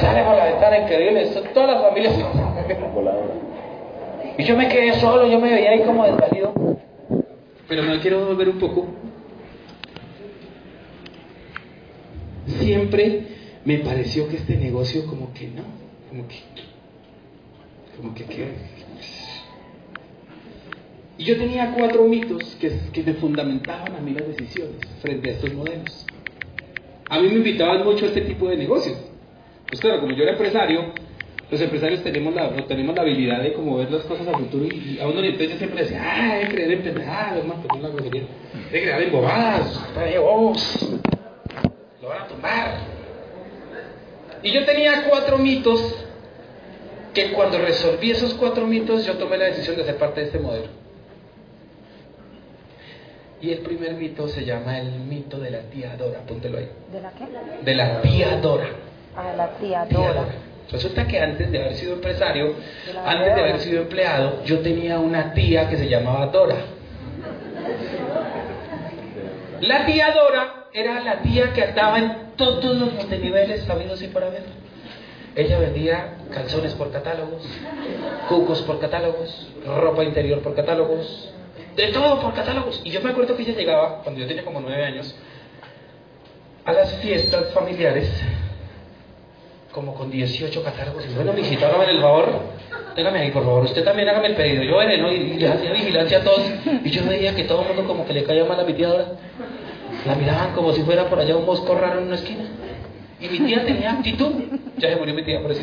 sale 0.00 0.22
por 0.22 0.36
la 0.36 0.44
ventana 0.44 0.78
increíble 0.80 1.22
Eso, 1.22 1.40
todas 1.54 1.70
las 1.70 1.82
familias 1.82 2.14
y 4.38 4.44
yo 4.44 4.56
me 4.56 4.68
quedé 4.68 4.92
solo 4.94 5.26
yo 5.26 5.38
me 5.38 5.50
veía 5.50 5.70
ahí 5.70 5.80
como 5.80 6.04
desvalido 6.04 6.52
pero 7.72 7.84
me 7.84 7.98
quiero 8.00 8.26
volver 8.26 8.50
un 8.50 8.58
poco. 8.58 8.86
Siempre 12.60 13.22
me 13.64 13.78
pareció 13.78 14.28
que 14.28 14.36
este 14.36 14.56
negocio 14.56 15.06
como 15.06 15.32
que 15.32 15.48
no 15.48 15.62
como 16.10 16.28
que 16.28 16.36
como 17.96 18.14
que, 18.14 18.24
que 18.24 18.48
y 21.22 21.24
yo 21.24 21.36
tenía 21.36 21.72
cuatro 21.78 22.02
mitos 22.08 22.56
que, 22.60 22.80
que, 22.92 23.04
me 23.04 23.14
fundamentaban 23.14 23.94
a 23.94 24.00
mí 24.00 24.12
las 24.12 24.26
decisiones 24.26 24.80
frente 25.00 25.30
a 25.30 25.32
estos 25.34 25.54
modelos. 25.54 26.04
A 27.08 27.20
mí 27.20 27.28
me 27.28 27.34
invitaban 27.34 27.84
mucho 27.84 28.06
a 28.06 28.08
este 28.08 28.22
tipo 28.22 28.48
de 28.48 28.56
negocios. 28.56 28.98
Pues 29.68 29.80
claro, 29.80 30.00
como 30.00 30.16
yo 30.16 30.24
era 30.24 30.32
empresario, 30.32 30.92
los 31.48 31.60
empresarios 31.60 32.02
tenemos 32.02 32.34
la, 32.34 32.66
tenemos 32.66 32.96
la 32.96 33.02
habilidad 33.02 33.40
de 33.40 33.52
como 33.52 33.76
ver 33.76 33.92
las 33.92 34.02
cosas 34.02 34.26
a 34.26 34.32
futuro 34.32 34.64
y, 34.64 34.98
a 35.00 35.06
uno 35.06 35.20
entonces 35.20 35.50
yo 35.50 35.58
siempre 35.58 35.82
decía, 35.82 36.02
ah, 36.02 36.40
que 36.40 36.54
creer 36.54 36.72
en 36.72 36.82
pendejadas, 36.82 37.44
más 37.44 37.58
perdón 37.58 37.82
la 37.82 37.88
grosería, 37.90 38.22
que 38.72 38.82
creer 38.82 39.02
en 39.02 39.12
bobadas, 39.12 39.80
bobos, 40.18 40.98
lo 42.02 42.08
van 42.08 42.22
a 42.22 42.26
tomar. 42.26 42.78
Y 44.42 44.50
yo 44.50 44.64
tenía 44.64 45.04
cuatro 45.08 45.38
mitos 45.38 46.04
que 47.14 47.30
cuando 47.30 47.58
resolví 47.58 48.10
esos 48.10 48.34
cuatro 48.34 48.66
mitos 48.66 49.06
yo 49.06 49.14
tomé 49.18 49.38
la 49.38 49.44
decisión 49.44 49.76
de 49.76 49.84
ser 49.84 49.98
parte 49.98 50.22
de 50.22 50.26
este 50.26 50.40
modelo. 50.40 50.81
Y 53.42 53.50
el 53.50 53.58
primer 53.58 53.94
mito 53.94 54.28
se 54.28 54.44
llama 54.44 54.78
el 54.78 54.92
mito 55.00 55.38
de 55.40 55.50
la 55.50 55.62
tía 55.62 55.96
Dora, 55.96 56.20
apúntelo 56.20 56.58
ahí. 56.58 56.68
¿De 56.92 57.00
la 57.00 57.10
qué? 57.10 57.26
De 57.64 57.74
la 57.74 58.00
tía 58.00 58.36
Dora. 58.36 58.68
Ah, 59.16 59.32
la 59.36 59.48
tía 59.58 59.84
Tía 59.88 59.98
Dora. 59.98 60.14
Dora. 60.14 60.34
Resulta 60.70 61.06
que 61.08 61.20
antes 61.20 61.50
de 61.50 61.58
haber 61.58 61.74
sido 61.74 61.94
empresario, 61.94 62.54
De 62.86 62.98
antes 63.04 63.34
de 63.34 63.40
haber 63.40 63.58
sido 63.58 63.82
empleado, 63.82 64.44
yo 64.44 64.60
tenía 64.60 65.00
una 65.00 65.34
tía 65.34 65.68
que 65.68 65.76
se 65.76 65.88
llamaba 65.88 66.26
Dora. 66.28 66.54
La 69.60 69.86
tía 69.86 70.12
Dora 70.12 70.66
era 70.72 71.00
la 71.00 71.20
tía 71.22 71.52
que 71.52 71.64
andaba 71.64 71.98
en 71.98 72.16
todos 72.36 72.76
los 72.76 72.92
multiniveles 72.92 73.64
sabidos 73.64 74.00
y 74.02 74.06
por 74.06 74.22
haber. 74.22 74.44
Ella 75.34 75.58
vendía 75.58 76.14
calzones 76.32 76.74
por 76.74 76.92
catálogos, 76.92 77.42
cucos 78.28 78.62
por 78.62 78.78
catálogos, 78.78 79.48
ropa 79.66 80.04
interior 80.04 80.40
por 80.42 80.54
catálogos, 80.54 81.32
de 81.76 81.88
todo 81.88 82.20
por 82.20 82.34
catálogos. 82.34 82.80
Y 82.84 82.90
yo 82.90 83.00
me 83.00 83.10
acuerdo 83.10 83.36
que 83.36 83.42
ella 83.42 83.54
llegaba, 83.54 84.02
cuando 84.02 84.20
yo 84.20 84.26
tenía 84.26 84.44
como 84.44 84.60
nueve 84.60 84.84
años, 84.84 85.14
a 86.64 86.72
las 86.72 86.94
fiestas 86.96 87.52
familiares, 87.52 88.10
como 89.72 89.94
con 89.94 90.10
18 90.10 90.62
catálogos. 90.62 91.04
Y 91.10 91.14
bueno, 91.14 91.32
mijito, 91.32 91.66
hágame 91.66 91.90
el 91.90 92.00
favor, 92.00 92.40
téngame 92.94 93.20
ahí, 93.20 93.30
por 93.30 93.44
favor. 93.44 93.64
Usted 93.64 93.82
también 93.84 94.08
hágame 94.08 94.28
el 94.28 94.36
pedido. 94.36 94.62
Yo 94.64 94.76
veré. 94.76 94.96
Y, 94.96 95.16
y 95.32 95.38
les 95.38 95.50
hacía 95.50 95.72
vigilancia 95.72 96.18
a 96.18 96.24
todos. 96.24 96.42
Y 96.84 96.90
yo 96.90 97.04
veía 97.08 97.34
que 97.34 97.44
todo 97.44 97.62
el 97.62 97.68
mundo 97.68 97.86
como 97.86 98.06
que 98.06 98.12
le 98.12 98.24
caía 98.24 98.44
mal 98.44 98.60
a 98.60 98.64
mi 98.64 98.74
tía 98.74 98.88
ahora. 98.88 99.06
La 100.06 100.14
miraban 100.14 100.52
como 100.52 100.72
si 100.72 100.82
fuera 100.82 101.08
por 101.08 101.18
allá 101.18 101.36
un 101.36 101.46
mosco 101.46 101.74
raro 101.74 102.00
en 102.00 102.06
una 102.06 102.16
esquina. 102.16 102.44
Y 103.18 103.28
mi 103.28 103.40
tía 103.40 103.64
tenía 103.64 103.92
actitud. 103.92 104.32
Ya 104.76 104.90
se 104.90 104.96
murió 104.96 105.14
mi 105.14 105.22
tía, 105.24 105.40
por 105.40 105.52
eso. 105.52 105.62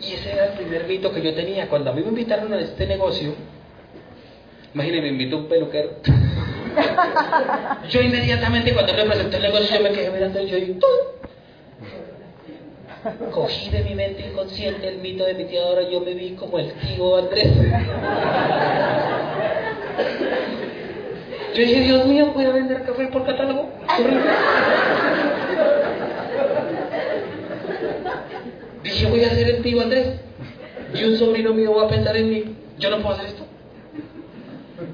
Y 0.00 0.14
ese 0.14 0.32
era 0.32 0.46
el 0.46 0.52
primer 0.52 0.86
mito 0.86 1.12
que 1.12 1.22
yo 1.22 1.34
tenía. 1.34 1.68
Cuando 1.68 1.90
a 1.90 1.92
mí 1.92 2.02
me 2.02 2.08
invitaron 2.08 2.52
a 2.52 2.60
este 2.60 2.86
negocio, 2.86 3.34
imagínense, 4.74 5.02
me 5.02 5.08
invitó 5.08 5.38
un 5.38 5.48
peluquero. 5.48 5.90
Yo 7.90 8.00
inmediatamente 8.00 8.72
cuando 8.72 8.94
me 8.94 9.04
presenté 9.04 9.36
el 9.36 9.42
negocio, 9.42 9.76
yo 9.76 9.82
me 9.82 9.90
quedé 9.90 10.10
mirando 10.10 10.40
y 10.40 10.46
yo 10.46 10.56
dije. 10.56 10.76
Cogí 13.32 13.70
de 13.70 13.82
mi 13.82 13.94
mente 13.94 14.26
inconsciente 14.30 14.88
el 14.88 14.98
mito 14.98 15.24
de 15.24 15.34
mi 15.34 15.44
tía 15.44 15.62
Dora, 15.62 15.88
yo 15.88 16.00
me 16.00 16.12
vi 16.14 16.32
como 16.32 16.58
el 16.58 16.72
tío 16.72 17.16
Andrés. 17.16 17.48
Yo 21.54 21.62
dije, 21.62 21.80
Dios 21.80 22.06
mío, 22.06 22.30
voy 22.32 22.44
a 22.44 22.50
vender 22.50 22.84
café 22.84 23.06
por 23.08 23.24
catálogo. 23.26 23.70
Dije, 29.00 29.12
voy 29.12 29.24
a 29.24 29.30
ser 29.30 29.48
el 29.48 29.62
tío 29.62 29.80
Andrés. 29.80 30.20
Y 30.92 31.04
un 31.04 31.16
sobrino 31.16 31.54
mío 31.54 31.74
va 31.74 31.84
a 31.84 31.88
pensar 31.88 32.14
en 32.18 32.28
mí. 32.28 32.44
Yo 32.78 32.90
no 32.90 32.98
puedo 32.98 33.14
hacer 33.14 33.28
esto. 33.28 33.46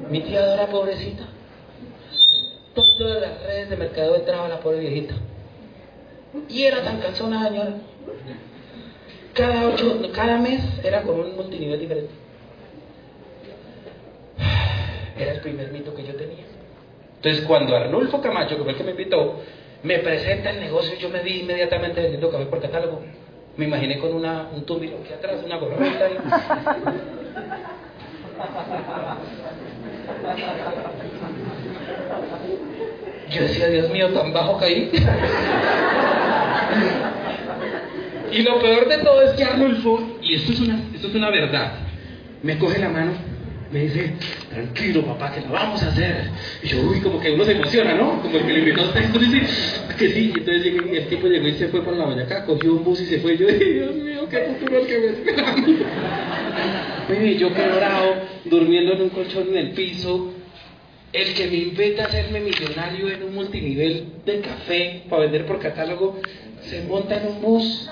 Mi 0.08 0.20
tía 0.20 0.46
Dora, 0.46 0.68
pobrecita. 0.68 1.24
Todas 2.72 3.20
las 3.20 3.42
redes 3.42 3.68
de 3.68 3.76
mercado 3.76 4.14
entraba 4.14 4.48
la 4.48 4.60
pobre 4.60 4.78
viejita. 4.78 5.16
Y 6.48 6.62
era 6.62 6.84
tan 6.84 7.00
cansona, 7.00 7.48
señora. 7.48 7.74
Cada, 9.34 9.70
ocho, 9.70 10.00
cada 10.14 10.38
mes 10.38 10.62
era 10.84 11.02
con 11.02 11.18
un 11.18 11.34
multinivel 11.34 11.80
diferente. 11.80 12.10
Era 15.18 15.32
el 15.32 15.40
primer 15.40 15.72
mito 15.72 15.92
que 15.96 16.04
yo 16.04 16.14
tenía. 16.14 16.44
Entonces, 17.16 17.44
cuando 17.44 17.74
Arnulfo 17.74 18.20
Camacho, 18.20 18.56
que 18.56 18.62
fue 18.62 18.70
el 18.70 18.78
que 18.78 18.84
me 18.84 18.92
invitó, 18.92 19.40
me 19.82 19.98
presenta 19.98 20.50
el 20.50 20.60
negocio, 20.60 20.96
yo 20.96 21.08
me 21.08 21.24
vi 21.24 21.40
inmediatamente 21.40 22.00
vendiendo 22.00 22.30
café 22.30 22.46
por 22.46 22.60
catálogo. 22.60 23.02
Me 23.56 23.64
imaginé 23.64 23.98
con 23.98 24.12
una, 24.14 24.48
un 24.54 24.64
túmbilo 24.64 24.98
aquí 25.02 25.12
atrás, 25.14 25.36
una 25.44 25.56
gorrita. 25.56 26.10
Y... 26.10 26.16
Yo 33.34 33.42
decía, 33.42 33.68
Dios 33.68 33.90
mío, 33.90 34.10
tan 34.10 34.32
bajo 34.32 34.58
caí. 34.58 34.90
y 38.32 38.42
lo 38.42 38.60
peor 38.60 38.88
de 38.88 38.98
todo 38.98 39.22
es 39.22 39.30
que 39.32 39.44
Arnulfo, 39.44 40.18
y 40.22 40.34
esto 40.34 40.52
es 40.52 40.60
una, 40.60 40.78
esto 40.94 41.08
es 41.08 41.14
una 41.14 41.30
verdad, 41.30 41.72
me 42.42 42.58
coge 42.58 42.78
la 42.78 42.90
mano, 42.90 43.12
me 43.72 43.80
dice, 43.80 44.12
tranquilo 44.50 45.02
papá, 45.04 45.32
que 45.32 45.40
lo 45.40 45.52
vamos 45.52 45.82
a 45.82 45.88
hacer. 45.88 46.30
Y 46.62 46.68
yo, 46.68 46.80
uy, 46.82 47.00
como 47.00 47.20
que 47.20 47.32
uno 47.32 47.44
se 47.44 47.52
emociona, 47.52 47.94
¿no? 47.94 48.22
Como 48.22 48.36
el 48.36 48.46
que 48.46 48.52
le 48.52 48.58
invitó 48.60 48.82
a 48.82 48.84
usted, 48.84 49.08
dice, 49.08 49.40
que 49.96 50.08
sí. 50.10 50.32
Y 50.34 50.38
entonces 50.38 50.66
el 50.92 51.08
tipo 51.08 51.26
llegó 51.26 51.48
y 51.48 51.52
se 51.54 51.68
fue 51.68 51.82
por 51.82 51.96
la 51.96 52.04
Boyacá, 52.06 52.44
cogió 52.44 52.74
un 52.74 52.84
bus 52.84 53.00
y 53.00 53.06
se 53.06 53.18
fue. 53.18 53.34
Y 53.34 53.38
yo 53.38 53.46
dije, 53.46 53.64
Dios 53.64 53.94
mío, 53.96 54.28
qué 54.28 54.38
futuro 54.58 54.78
el 54.80 54.86
que 54.86 54.98
me 54.98 55.06
espera. 55.06 55.54
Oye, 57.08 57.34
yo 57.38 57.52
quebrado, 57.52 58.14
durmiendo 58.44 58.92
en 58.92 59.02
un 59.02 59.08
colchón 59.10 59.48
en 59.48 59.56
el 59.56 59.70
piso, 59.70 60.32
el 61.12 61.34
que 61.34 61.46
me 61.46 61.56
invita 61.56 62.04
a 62.04 62.06
hacerme 62.06 62.40
millonario 62.40 63.08
en 63.08 63.22
un 63.22 63.34
multinivel 63.34 64.06
de 64.24 64.40
café 64.40 65.02
para 65.08 65.22
vender 65.22 65.46
por 65.46 65.58
catálogo, 65.58 66.20
se 66.60 66.82
monta 66.82 67.16
en 67.16 67.28
un 67.28 67.40
bus. 67.40 67.88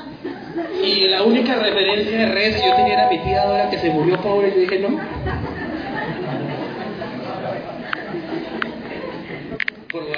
Y 0.85 1.09
la 1.09 1.23
única 1.23 1.57
referencia 1.57 2.19
de 2.19 2.27
redes 2.27 2.57
que 2.57 2.69
yo 2.69 2.75
tenía 2.77 2.95
era 2.95 3.09
mi 3.09 3.19
tía 3.19 3.45
Dora 3.45 3.71
que 3.71 3.79
se 3.79 3.91
murió 3.91 4.21
pobre. 4.21 4.49
Y 4.49 4.51
yo 4.53 4.61
dije, 4.61 4.79
no. 4.81 5.01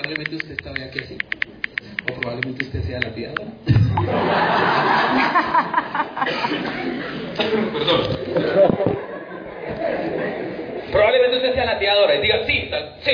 Probablemente 0.07 0.37
usted 0.37 0.53
está 0.53 0.71
aquí 0.71 1.01
así. 1.01 1.19
O 2.09 2.13
probablemente 2.21 2.65
usted 2.65 2.81
sea 2.85 3.01
la 3.01 3.13
tía. 3.13 3.33
Perdón. 8.33 8.77
Probablemente 10.93 11.37
usted 11.39 11.55
sea 11.55 11.65
la 11.65 11.79
tía 11.81 11.95
Dora 11.95 12.15
y 12.15 12.23
diga, 12.23 12.47
sí, 12.47 12.71
sí. 13.01 13.11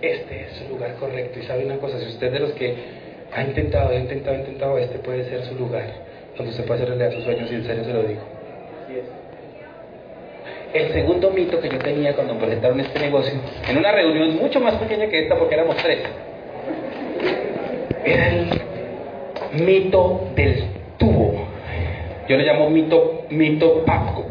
Este 0.00 0.46
es 0.46 0.56
su 0.56 0.68
lugar 0.70 0.94
correcto. 0.94 1.38
Y 1.38 1.42
sabe 1.42 1.66
una 1.66 1.76
cosa, 1.76 1.98
si 2.00 2.06
usted 2.06 2.32
de 2.32 2.40
los 2.40 2.52
que 2.52 2.74
ha 3.30 3.42
intentado, 3.42 3.90
ha 3.90 3.96
intentado, 3.96 4.36
ha 4.36 4.40
intentado, 4.40 4.78
este 4.78 5.00
puede 5.00 5.28
ser 5.28 5.44
su 5.44 5.54
lugar, 5.54 5.92
donde 6.34 6.50
usted 6.50 6.64
puede 6.64 6.80
hacer 6.82 6.96
realidad 6.96 7.14
sus 7.14 7.24
sueños 7.24 7.52
y 7.52 7.56
en 7.56 7.66
serio 7.66 7.84
se 7.84 7.92
lo 7.92 8.04
digo. 8.04 8.37
El 10.72 10.92
segundo 10.92 11.30
mito 11.30 11.60
que 11.60 11.68
yo 11.68 11.78
tenía 11.78 12.14
cuando 12.14 12.34
me 12.34 12.40
presentaron 12.40 12.78
este 12.80 12.98
negocio, 12.98 13.32
en 13.68 13.78
una 13.78 13.90
reunión 13.90 14.36
mucho 14.36 14.60
más 14.60 14.74
pequeña 14.74 15.06
que 15.06 15.22
esta 15.22 15.36
porque 15.36 15.54
éramos 15.54 15.76
tres, 15.76 16.00
era 18.04 18.28
el 18.28 18.48
mito 19.64 20.28
del 20.34 20.64
tubo. 20.98 21.46
Yo 22.28 22.36
le 22.36 22.44
llamo 22.44 22.68
mito, 22.68 23.22
mito 23.30 23.84
papco. 23.84 24.26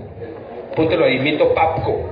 Póntelo 0.75 1.05
ahí, 1.05 1.19
mito 1.19 1.53
papco. 1.55 2.11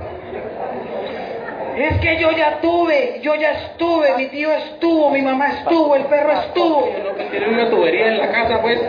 Es 1.76 2.00
que 2.00 2.18
yo 2.18 2.32
ya 2.32 2.58
tuve, 2.60 3.20
yo 3.22 3.34
ya 3.34 3.52
estuve, 3.52 4.16
mi 4.16 4.26
tío 4.28 4.50
estuvo, 4.50 5.10
mi 5.10 5.20
mamá 5.20 5.48
estuvo, 5.48 5.94
el 5.94 6.06
perro 6.06 6.32
estuvo. 6.32 6.88
Yo 6.90 7.04
no, 7.04 7.30
tiene 7.30 7.48
una 7.48 7.68
tubería 7.68 8.08
en 8.08 8.18
la 8.18 8.30
casa, 8.30 8.62
pues. 8.62 8.80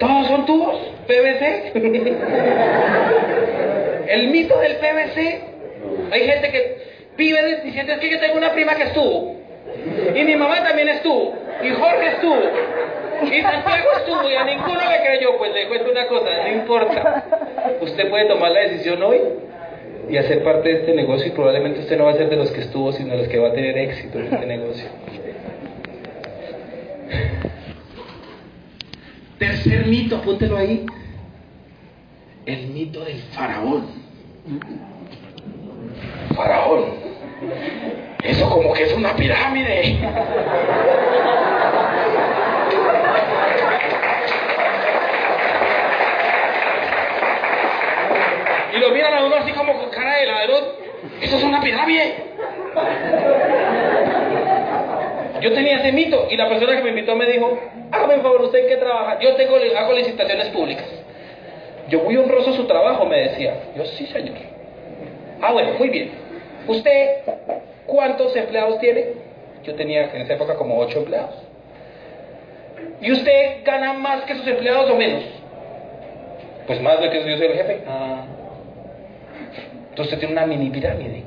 Todos 0.00 0.26
son 0.26 0.46
tubos, 0.46 0.87
PVC. 1.08 1.72
El 4.08 4.28
mito 4.28 4.58
del 4.60 4.76
PVC. 4.76 5.40
Hay 6.10 6.20
gente 6.20 6.50
que 6.50 6.78
vive 7.16 7.62
diciendo 7.64 7.94
es 7.94 7.98
que 7.98 8.10
yo 8.10 8.20
tengo 8.20 8.36
una 8.36 8.52
prima 8.52 8.74
que 8.74 8.84
estuvo. 8.84 9.36
Y 10.14 10.22
mi 10.24 10.36
mamá 10.36 10.62
también 10.62 10.88
estuvo. 10.88 11.34
Y 11.62 11.70
Jorge 11.70 12.08
estuvo. 12.08 12.42
Y 13.22 13.40
Santiago 13.40 13.88
estuvo 13.96 14.30
y 14.30 14.34
a 14.34 14.44
ninguno 14.44 14.80
le 14.80 15.00
creyó. 15.04 15.36
Pues 15.38 15.54
le 15.54 15.66
cuento 15.68 15.90
una 15.90 16.06
cosa, 16.06 16.30
no 16.42 16.48
importa. 16.48 17.24
Usted 17.80 18.10
puede 18.10 18.26
tomar 18.26 18.52
la 18.52 18.60
decisión 18.60 19.02
hoy 19.02 19.20
y 20.10 20.16
hacer 20.16 20.42
parte 20.42 20.68
de 20.68 20.74
este 20.76 20.94
negocio 20.94 21.26
y 21.26 21.30
probablemente 21.30 21.80
usted 21.80 21.98
no 21.98 22.04
va 22.04 22.12
a 22.12 22.16
ser 22.16 22.28
de 22.28 22.36
los 22.36 22.50
que 22.50 22.60
estuvo, 22.60 22.92
sino 22.92 23.12
de 23.12 23.18
los 23.18 23.28
que 23.28 23.38
va 23.38 23.48
a 23.48 23.52
tener 23.52 23.76
éxito 23.76 24.18
en 24.18 24.32
este 24.32 24.46
negocio. 24.46 24.88
Tercer 29.38 29.86
mito, 29.86 30.16
apúntelo 30.16 30.56
ahí. 30.56 30.84
El 32.48 32.68
mito 32.68 33.04
del 33.04 33.20
faraón. 33.34 33.84
Faraón. 36.34 36.94
Eso 38.24 38.48
como 38.48 38.72
que 38.72 38.84
es 38.84 38.94
una 38.94 39.14
pirámide. 39.14 39.98
Y 48.74 48.78
lo 48.78 48.90
miran 48.92 49.12
a 49.12 49.26
uno 49.26 49.36
así 49.36 49.52
como 49.52 49.74
con 49.74 49.90
cara 49.90 50.16
de 50.16 50.26
ladrón. 50.26 50.64
Eso 51.20 51.36
es 51.36 51.44
una 51.44 51.60
pirámide. 51.60 52.14
Yo 55.42 55.52
tenía 55.52 55.80
ese 55.80 55.92
mito 55.92 56.28
y 56.30 56.36
la 56.38 56.48
persona 56.48 56.76
que 56.76 56.82
me 56.82 56.88
invitó 56.88 57.14
me 57.14 57.26
dijo, 57.26 57.60
hágame 57.92 58.22
favor, 58.22 58.40
¿usted 58.40 58.60
en 58.60 58.68
qué 58.68 58.76
trabaja? 58.78 59.20
Yo 59.20 59.36
tengo, 59.36 59.56
hago 59.76 59.92
licitaciones 59.92 60.48
públicas. 60.48 60.97
Yo 61.88 62.00
muy 62.00 62.16
honroso 62.16 62.52
su 62.52 62.66
trabajo, 62.66 63.06
me 63.06 63.18
decía. 63.28 63.54
Yo, 63.76 63.84
sí, 63.84 64.06
señor. 64.06 64.36
Ah, 65.40 65.52
bueno, 65.52 65.72
muy 65.78 65.88
bien. 65.88 66.10
¿Usted 66.66 67.22
cuántos 67.86 68.34
empleados 68.36 68.78
tiene? 68.80 69.06
Yo 69.64 69.74
tenía 69.74 70.10
en 70.12 70.22
esa 70.22 70.34
época 70.34 70.56
como 70.56 70.78
ocho 70.78 70.98
empleados. 70.98 71.34
¿Y 73.00 73.12
usted 73.12 73.64
gana 73.64 73.92
más 73.94 74.22
que 74.24 74.34
sus 74.34 74.46
empleados 74.46 74.90
o 74.90 74.96
menos? 74.96 75.24
Pues 76.66 76.80
más 76.82 77.00
de 77.00 77.10
que 77.10 77.18
yo 77.18 77.36
soy 77.36 77.46
el 77.46 77.54
jefe. 77.54 77.82
Ah. 77.86 78.24
Entonces 79.90 80.14
usted 80.14 80.18
tiene 80.18 80.32
una 80.32 80.46
mini 80.46 80.70
pirámide. 80.70 81.22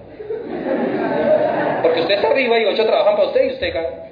Porque 1.82 2.02
usted 2.02 2.16
está 2.16 2.30
arriba 2.30 2.60
y 2.60 2.66
ocho 2.66 2.86
trabajan 2.86 3.16
para 3.16 3.28
usted 3.30 3.46
y 3.46 3.54
usted 3.54 3.74
gana. 3.74 4.11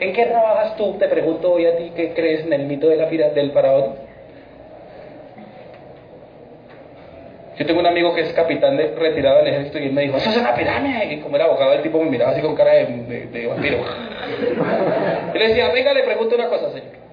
¿En 0.00 0.12
qué 0.12 0.26
trabajas 0.26 0.76
tú? 0.76 0.94
Te 0.98 1.08
pregunto 1.08 1.52
hoy 1.52 1.66
a 1.66 1.76
ti, 1.76 1.92
¿qué 1.94 2.12
crees 2.14 2.44
en 2.44 2.52
el 2.52 2.66
mito 2.66 2.88
de 2.88 2.96
la 2.96 3.06
del 3.06 3.52
faraón? 3.52 3.94
Yo 7.56 7.64
tengo 7.66 7.78
un 7.78 7.86
amigo 7.86 8.12
que 8.14 8.22
es 8.22 8.32
capitán 8.32 8.76
de, 8.76 8.88
retirado 8.96 9.38
del 9.38 9.48
ejército 9.48 9.78
y 9.78 9.86
él 9.86 9.92
me 9.92 10.02
dijo, 10.02 10.16
eso 10.16 10.30
es 10.30 10.36
una 10.36 10.54
pirámide. 10.54 11.04
Y 11.12 11.20
como 11.20 11.36
era 11.36 11.44
abogado, 11.44 11.72
el 11.74 11.82
tipo 11.82 12.02
me 12.02 12.10
miraba 12.10 12.32
así 12.32 12.40
con 12.40 12.56
cara 12.56 12.72
de, 12.72 13.46
vampiro. 13.48 13.78
Y 15.32 15.38
le 15.38 15.48
decía, 15.48 15.70
venga, 15.72 15.94
le 15.94 16.02
pregunto 16.02 16.34
una 16.34 16.48
cosa, 16.48 16.70
señor. 16.70 17.04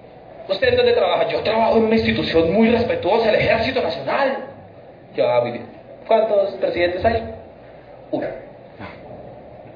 ¿Usted 0.48 0.68
en 0.68 0.76
dónde 0.76 0.92
trabaja? 0.94 1.28
Yo 1.28 1.40
trabajo 1.42 1.76
en 1.76 1.84
una 1.84 1.94
institución 1.94 2.52
muy 2.52 2.70
respetuosa, 2.70 3.28
el 3.28 3.36
Ejército 3.36 3.80
Nacional. 3.80 4.38
Yo, 5.14 5.28
ah. 5.28 5.44
¿Cuántos 6.08 6.50
presidentes 6.54 7.04
hay? 7.04 7.22
Uno. 8.10 8.26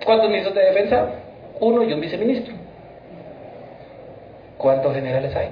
¿Cuántos 0.04 0.28
ministros 0.28 0.54
de 0.56 0.64
defensa? 0.64 1.10
Uno 1.60 1.84
y 1.84 1.92
un 1.92 2.00
viceministro. 2.00 2.55
¿Cuántos 4.58 4.94
generales 4.94 5.34
hay? 5.36 5.48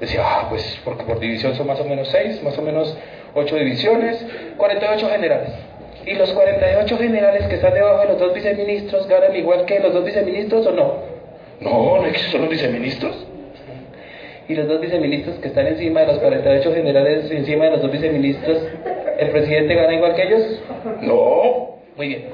Decía, 0.00 0.22
ah, 0.24 0.46
pues 0.48 0.80
porque 0.84 1.04
por 1.04 1.20
división 1.20 1.54
son 1.54 1.66
más 1.66 1.80
o 1.80 1.84
menos 1.84 2.08
seis, 2.08 2.42
más 2.42 2.58
o 2.58 2.62
menos 2.62 2.96
ocho 3.34 3.56
divisiones, 3.56 4.24
48 4.56 5.08
generales. 5.08 5.50
¿Y 6.06 6.14
los 6.14 6.32
48 6.32 6.98
generales 6.98 7.46
que 7.46 7.54
están 7.54 7.72
debajo 7.72 8.00
de 8.00 8.08
los 8.08 8.18
dos 8.18 8.34
viceministros 8.34 9.06
ganan 9.08 9.34
igual 9.34 9.64
que 9.64 9.80
los 9.80 9.94
dos 9.94 10.04
viceministros 10.04 10.66
o 10.66 10.72
no? 10.72 10.94
No, 11.60 12.02
no 12.02 12.14
son 12.30 12.42
los 12.42 12.50
viceministros. 12.50 13.26
¿Y 14.46 14.54
los 14.54 14.68
dos 14.68 14.80
viceministros 14.80 15.38
que 15.38 15.48
están 15.48 15.66
encima 15.66 16.00
de 16.00 16.08
los 16.08 16.18
48 16.18 16.74
generales, 16.74 17.30
encima 17.30 17.64
de 17.64 17.70
los 17.70 17.82
dos 17.82 17.90
viceministros, 17.90 18.58
el 19.18 19.30
presidente 19.30 19.74
gana 19.74 19.94
igual 19.94 20.14
que 20.14 20.22
ellos? 20.24 20.60
No. 21.00 21.78
Muy 21.96 22.08
bien. 22.08 22.24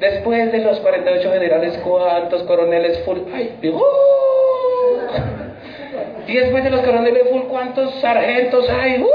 Después 0.00 0.50
de 0.50 0.58
los 0.58 0.80
48 0.80 1.32
generales, 1.32 1.78
¿cuántos 1.84 2.42
coroneles 2.44 2.98
full 3.04 3.18
hay? 3.32 3.56
¡Uh! 3.62 4.29
Y 6.30 6.36
después 6.36 6.62
de 6.62 6.70
los 6.70 6.82
coroneles 6.82 7.28
full, 7.28 7.42
¿cuántos 7.48 7.92
sargentos 7.96 8.70
hay? 8.70 9.02
¡Uh! 9.02 9.08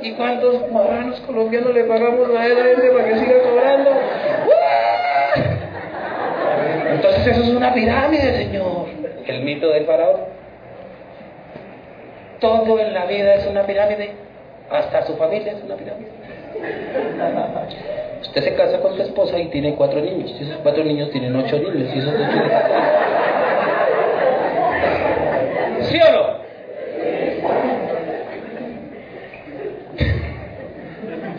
¿Y 0.00 0.12
cuántos 0.12 0.72
marranos 0.72 1.20
colombianos 1.20 1.74
le 1.74 1.84
pagamos 1.84 2.34
a 2.34 2.46
esa 2.46 2.64
gente 2.64 2.90
para 2.92 3.04
que 3.04 3.18
siga 3.18 3.42
cobrando? 3.42 3.90
¡Uh! 3.90 4.54
Entonces 6.94 7.26
eso 7.26 7.42
es 7.42 7.50
una 7.50 7.74
pirámide, 7.74 8.38
Señor. 8.38 8.86
El 9.26 9.42
mito 9.42 9.68
del 9.68 9.84
faraón. 9.84 10.20
Todo 12.40 12.80
en 12.80 12.94
la 12.94 13.04
vida 13.04 13.34
es 13.34 13.46
una 13.46 13.64
pirámide. 13.64 14.12
Hasta 14.70 15.04
su 15.04 15.14
familia 15.16 15.52
es 15.52 15.62
una 15.62 15.76
pirámide. 15.76 16.08
Usted 18.22 18.44
se 18.44 18.54
casa 18.54 18.80
con 18.80 18.96
su 18.96 19.02
esposa 19.02 19.38
y 19.38 19.48
tiene 19.48 19.74
cuatro 19.74 20.00
niños. 20.00 20.34
Y 20.40 20.44
esos 20.44 20.56
cuatro 20.62 20.84
niños 20.84 21.10
tienen 21.10 21.36
ocho 21.36 21.58
niños. 21.58 21.94
Y 21.94 21.98
esos 21.98 22.14
ocho 22.14 22.32
niños... 22.32 22.52
¿Sí 25.88 25.98
o 26.00 26.12
no? 26.12 26.38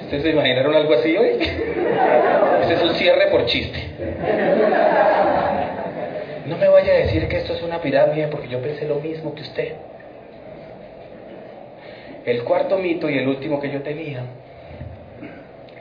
¿Ustedes 0.02 0.24
se 0.24 0.30
imaginaron 0.30 0.74
algo 0.74 0.94
así 0.96 1.16
hoy? 1.16 1.38
Este 2.62 2.74
es 2.74 2.82
un 2.82 2.96
cierre 2.96 3.28
por 3.28 3.46
chiste. 3.46 3.80
No 6.48 6.58
me 6.58 6.68
vaya 6.68 6.94
a 6.94 6.98
decir 6.98 7.28
que 7.28 7.38
esto 7.38 7.54
es 7.54 7.62
una 7.62 7.80
pirámide 7.80 8.28
porque 8.28 8.48
yo 8.48 8.60
pensé 8.60 8.88
lo 8.88 8.96
mismo 8.96 9.36
que 9.36 9.42
usted. 9.42 9.74
El 12.26 12.44
cuarto 12.44 12.80
mito 12.80 13.08
y 13.08 13.20
el 13.20 13.28
último 13.28 13.62
que 13.62 13.70
yo 13.70 13.84
tenía 13.84 14.24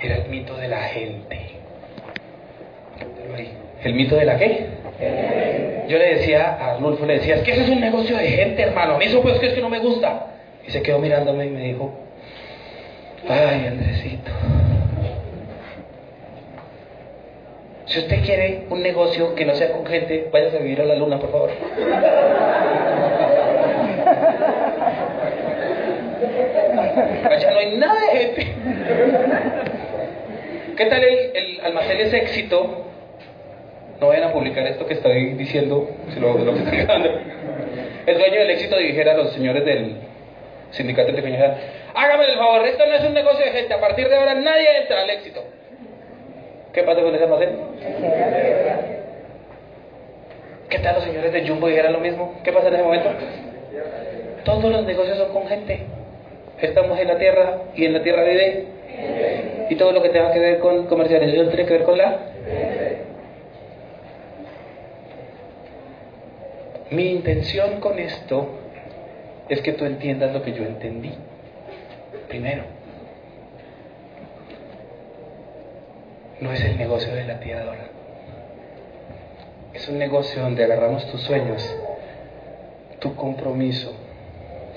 era 0.00 0.16
el 0.16 0.28
mito 0.28 0.56
de 0.56 0.68
la 0.68 0.80
gente. 0.82 1.38
¿El 3.82 3.94
mito 3.94 4.16
de 4.16 4.24
la 4.24 4.36
qué? 4.38 4.66
Yo 5.88 5.96
le 5.98 6.16
decía 6.16 6.58
a 6.60 6.74
Arnulfo, 6.74 7.06
le 7.06 7.14
decía, 7.14 7.36
es 7.36 7.42
que 7.42 7.52
eso 7.52 7.62
es 7.62 7.70
un 7.70 7.80
negocio 7.80 8.14
de 8.14 8.28
gente, 8.28 8.60
hermano. 8.62 8.96
A 8.96 8.98
mí 8.98 9.06
eso 9.06 9.22
pues 9.22 9.38
que 9.38 9.46
es 9.46 9.54
que 9.54 9.62
no 9.62 9.70
me 9.70 9.78
gusta. 9.78 10.26
Y 10.66 10.70
se 10.70 10.82
quedó 10.82 10.98
mirándome 10.98 11.46
y 11.46 11.50
me 11.50 11.62
dijo, 11.62 11.90
ay, 13.26 13.66
Andresito. 13.66 14.30
Si 17.86 18.00
usted 18.00 18.22
quiere 18.22 18.66
un 18.68 18.82
negocio 18.82 19.34
que 19.34 19.46
no 19.46 19.54
sea 19.54 19.72
con 19.72 19.86
gente, 19.86 20.28
váyase 20.30 20.58
a 20.58 20.60
vivir 20.60 20.82
a 20.82 20.84
la 20.84 20.94
luna, 20.94 21.18
por 21.18 21.32
favor. 21.32 21.50
Allá 27.30 27.50
no 27.50 27.58
hay 27.58 27.78
nada 27.78 27.98
de 27.98 28.18
gente. 28.18 28.46
¿Qué 30.76 30.84
tal 30.84 31.02
el, 31.02 31.30
el 31.34 31.60
almacén 31.64 31.98
es 31.98 32.12
éxito? 32.12 32.87
No 34.00 34.08
vayan 34.08 34.24
a 34.24 34.32
publicar 34.32 34.66
esto 34.66 34.86
que 34.86 34.94
estoy 34.94 35.34
diciendo, 35.34 35.90
si 36.14 36.20
lo, 36.20 36.38
lo 36.38 36.54
que 36.54 36.60
estoy 36.60 36.84
dando. 36.84 37.10
El 38.06 38.18
dueño 38.18 38.40
del 38.40 38.50
éxito 38.50 38.76
dijera 38.78 39.12
a 39.12 39.16
los 39.16 39.32
señores 39.32 39.64
del 39.64 39.96
sindicato 40.70 41.12
de 41.12 41.22
pequeña 41.22 41.56
hágame 41.94 42.24
el 42.26 42.38
favor, 42.38 42.66
esto 42.66 42.86
no 42.86 42.94
es 42.94 43.04
un 43.04 43.14
negocio 43.14 43.44
de 43.44 43.50
gente, 43.52 43.74
a 43.74 43.80
partir 43.80 44.08
de 44.08 44.16
ahora 44.16 44.34
nadie 44.34 44.66
entra 44.82 45.02
al 45.02 45.10
éxito. 45.10 45.42
¿Qué 46.72 46.82
pasa 46.82 47.02
con 47.02 47.14
ese 47.14 47.24
almacén? 47.24 47.50
¿Qué 50.68 50.78
tal 50.78 50.94
los 50.96 51.04
señores 51.04 51.32
de 51.32 51.48
Jumbo 51.48 51.66
dijeran 51.66 51.92
lo 51.92 52.00
mismo? 52.00 52.34
¿Qué 52.44 52.52
pasa 52.52 52.68
en 52.68 52.74
ese 52.74 52.82
momento? 52.82 53.08
Todos 54.44 54.70
los 54.70 54.84
negocios 54.84 55.18
son 55.18 55.32
con 55.32 55.48
gente. 55.48 55.80
Estamos 56.60 56.98
en 57.00 57.08
la 57.08 57.18
tierra 57.18 57.58
y 57.74 57.84
en 57.86 57.94
la 57.94 58.02
tierra 58.02 58.22
vive. 58.22 58.66
Y 59.70 59.74
todo 59.76 59.92
lo 59.92 60.02
que 60.02 60.10
tenga 60.10 60.32
que 60.32 60.38
ver 60.38 60.58
con 60.58 60.86
comercialización 60.86 61.48
tiene 61.48 61.64
que 61.66 61.72
ver 61.72 61.82
con 61.84 61.98
la. 61.98 62.18
Mi 66.90 67.10
intención 67.10 67.80
con 67.80 67.98
esto 67.98 68.48
es 69.48 69.60
que 69.60 69.72
tú 69.72 69.84
entiendas 69.84 70.32
lo 70.32 70.42
que 70.42 70.52
yo 70.52 70.64
entendí. 70.64 71.12
Primero, 72.28 72.64
no 76.40 76.52
es 76.52 76.64
el 76.64 76.78
negocio 76.78 77.14
de 77.14 77.24
la 77.24 77.40
tiradora. 77.40 77.88
Es 79.74 79.88
un 79.88 79.98
negocio 79.98 80.42
donde 80.42 80.64
agarramos 80.64 81.06
tus 81.10 81.22
sueños, 81.22 81.76
tu 83.00 83.14
compromiso, 83.14 83.92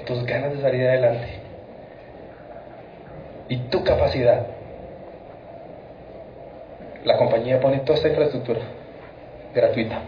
tus 0.05 0.25
ganas 0.25 0.53
de 0.53 0.61
salir 0.61 0.87
adelante 0.87 1.27
y 3.47 3.57
tu 3.69 3.83
capacidad. 3.83 4.47
La 7.05 7.17
compañía 7.17 7.59
pone 7.59 7.79
toda 7.79 7.95
esta 7.95 8.09
infraestructura 8.09 8.61
gratuita. 9.53 10.01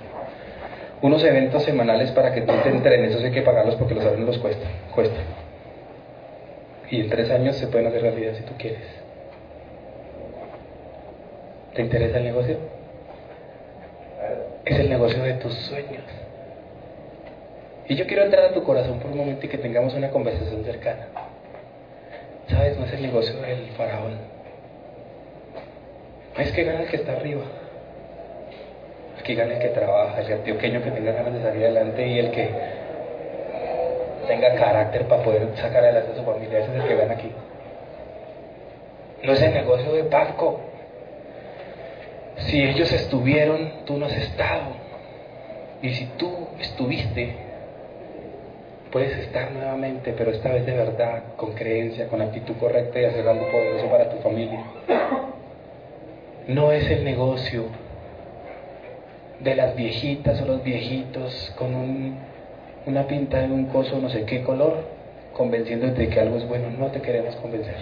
Unos 1.03 1.21
eventos 1.25 1.63
semanales 1.63 2.11
para 2.11 2.33
que 2.33 2.43
tú 2.43 2.53
te 2.63 2.69
entrenes, 2.69 3.13
eso 3.13 3.25
hay 3.25 3.31
que 3.33 3.41
pagarlos 3.41 3.75
porque 3.75 3.93
los 3.93 4.05
alumnos 4.05 4.35
los 4.35 4.37
cuesta, 4.37 4.65
cuesta. 4.95 5.19
Y 6.89 7.01
en 7.01 7.09
tres 7.09 7.29
años 7.29 7.57
se 7.57 7.67
pueden 7.67 7.87
hacer 7.87 8.03
realidad 8.03 8.31
si 8.37 8.43
tú 8.43 8.53
quieres. 8.57 8.79
¿Te 11.75 11.81
interesa 11.81 12.19
el 12.19 12.23
negocio? 12.23 12.57
Es 14.63 14.79
el 14.79 14.89
negocio 14.89 15.21
de 15.23 15.33
tus 15.33 15.53
sueños. 15.53 16.05
Y 17.89 17.95
yo 17.95 18.07
quiero 18.07 18.23
entrar 18.23 18.45
a 18.45 18.53
tu 18.53 18.63
corazón 18.63 18.99
por 18.99 19.11
un 19.11 19.17
momento 19.17 19.45
y 19.45 19.49
que 19.49 19.57
tengamos 19.57 19.93
una 19.95 20.09
conversación 20.09 20.63
cercana. 20.63 21.07
¿Sabes? 22.47 22.77
No 22.77 22.85
es 22.85 22.93
el 22.93 23.01
negocio 23.01 23.41
del 23.41 23.71
faraón. 23.71 24.19
Es 26.37 26.49
que 26.53 26.63
gana 26.63 26.83
el 26.83 26.87
que 26.87 26.95
está 26.95 27.11
arriba. 27.11 27.43
Aquí 29.19 29.36
gana 29.36 29.54
el 29.54 29.60
que 29.60 29.69
trabaja, 29.69 30.21
el 30.21 30.34
antioqueño 30.34 30.84
que 30.84 30.91
tenga 30.91 31.12
ganas 31.12 31.34
de 31.34 31.41
salir 31.41 31.63
adelante 31.63 32.08
y 32.08 32.19
el 32.19 32.32
que 32.32 32.49
tenga 34.28 34.56
carácter 34.56 35.08
para 35.08 35.23
poder 35.23 35.47
sacar 35.56 35.84
adelante 35.84 36.12
a 36.13 36.15
su 36.15 36.23
familia. 36.23 36.60
Ese 36.60 36.71
es 36.71 36.82
el 36.82 36.88
que 36.88 36.95
gana 36.95 37.13
aquí. 37.13 37.32
No 39.23 39.34
es 39.34 39.41
el 39.41 39.54
negocio 39.54 39.93
de 39.93 40.04
Paco. 40.06 40.60
Si 42.38 42.62
ellos 42.62 42.91
estuvieron, 42.91 43.86
tú 43.86 43.97
no 43.97 44.08
has 44.08 44.17
estado. 44.17 44.84
Y 45.82 45.93
si 45.93 46.06
tú 46.17 46.47
estuviste, 46.60 47.36
puedes 48.91 49.17
estar 49.17 49.52
nuevamente, 49.52 50.13
pero 50.17 50.32
esta 50.32 50.52
vez 50.52 50.65
de 50.65 50.73
verdad, 50.73 51.23
con 51.36 51.54
creencia, 51.54 52.08
con 52.08 52.21
actitud 52.21 52.56
correcta 52.60 52.99
y 52.99 53.06
hacer 53.06 53.28
algo 53.28 53.49
poderoso 53.49 53.89
para 53.89 54.10
tu 54.10 54.17
familia. 54.17 54.63
No 56.47 56.71
es 56.71 56.89
el 56.89 57.04
negocio 57.04 57.65
de 59.39 59.55
las 59.55 59.75
viejitas 59.75 60.41
o 60.41 60.45
los 60.45 60.63
viejitos 60.63 61.53
con 61.57 61.73
un, 61.75 62.17
una 62.85 63.07
pinta 63.07 63.39
de 63.39 63.47
un 63.47 63.65
coso 63.65 63.99
no 63.99 64.09
sé 64.09 64.23
qué 64.25 64.43
color, 64.43 64.83
convenciéndote 65.33 66.01
de 66.01 66.09
que 66.09 66.19
algo 66.19 66.37
es 66.37 66.47
bueno. 66.47 66.69
No 66.77 66.87
te 66.87 67.01
queremos 67.01 67.35
convencer, 67.37 67.75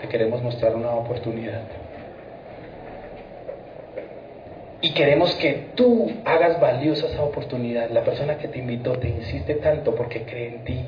te 0.00 0.08
queremos 0.08 0.42
mostrar 0.42 0.74
una 0.74 0.90
oportunidad. 0.90 1.62
Y 4.82 4.94
queremos 4.94 5.34
que 5.34 5.66
tú 5.74 6.10
hagas 6.24 6.58
valiosa 6.58 7.06
esa 7.06 7.22
oportunidad. 7.22 7.90
La 7.90 8.02
persona 8.02 8.38
que 8.38 8.48
te 8.48 8.58
invitó 8.58 8.92
te 8.92 9.08
insiste 9.08 9.54
tanto 9.56 9.94
porque 9.94 10.22
cree 10.22 10.48
en 10.48 10.64
ti, 10.64 10.80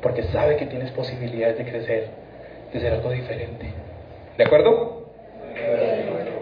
porque 0.00 0.22
sabe 0.24 0.56
que 0.56 0.64
tienes 0.64 0.90
posibilidades 0.92 1.58
de 1.58 1.64
crecer, 1.64 2.06
de 2.72 2.80
ser 2.80 2.94
algo 2.94 3.10
diferente. 3.10 3.66
¿De 4.38 4.44
acuerdo? 4.44 4.97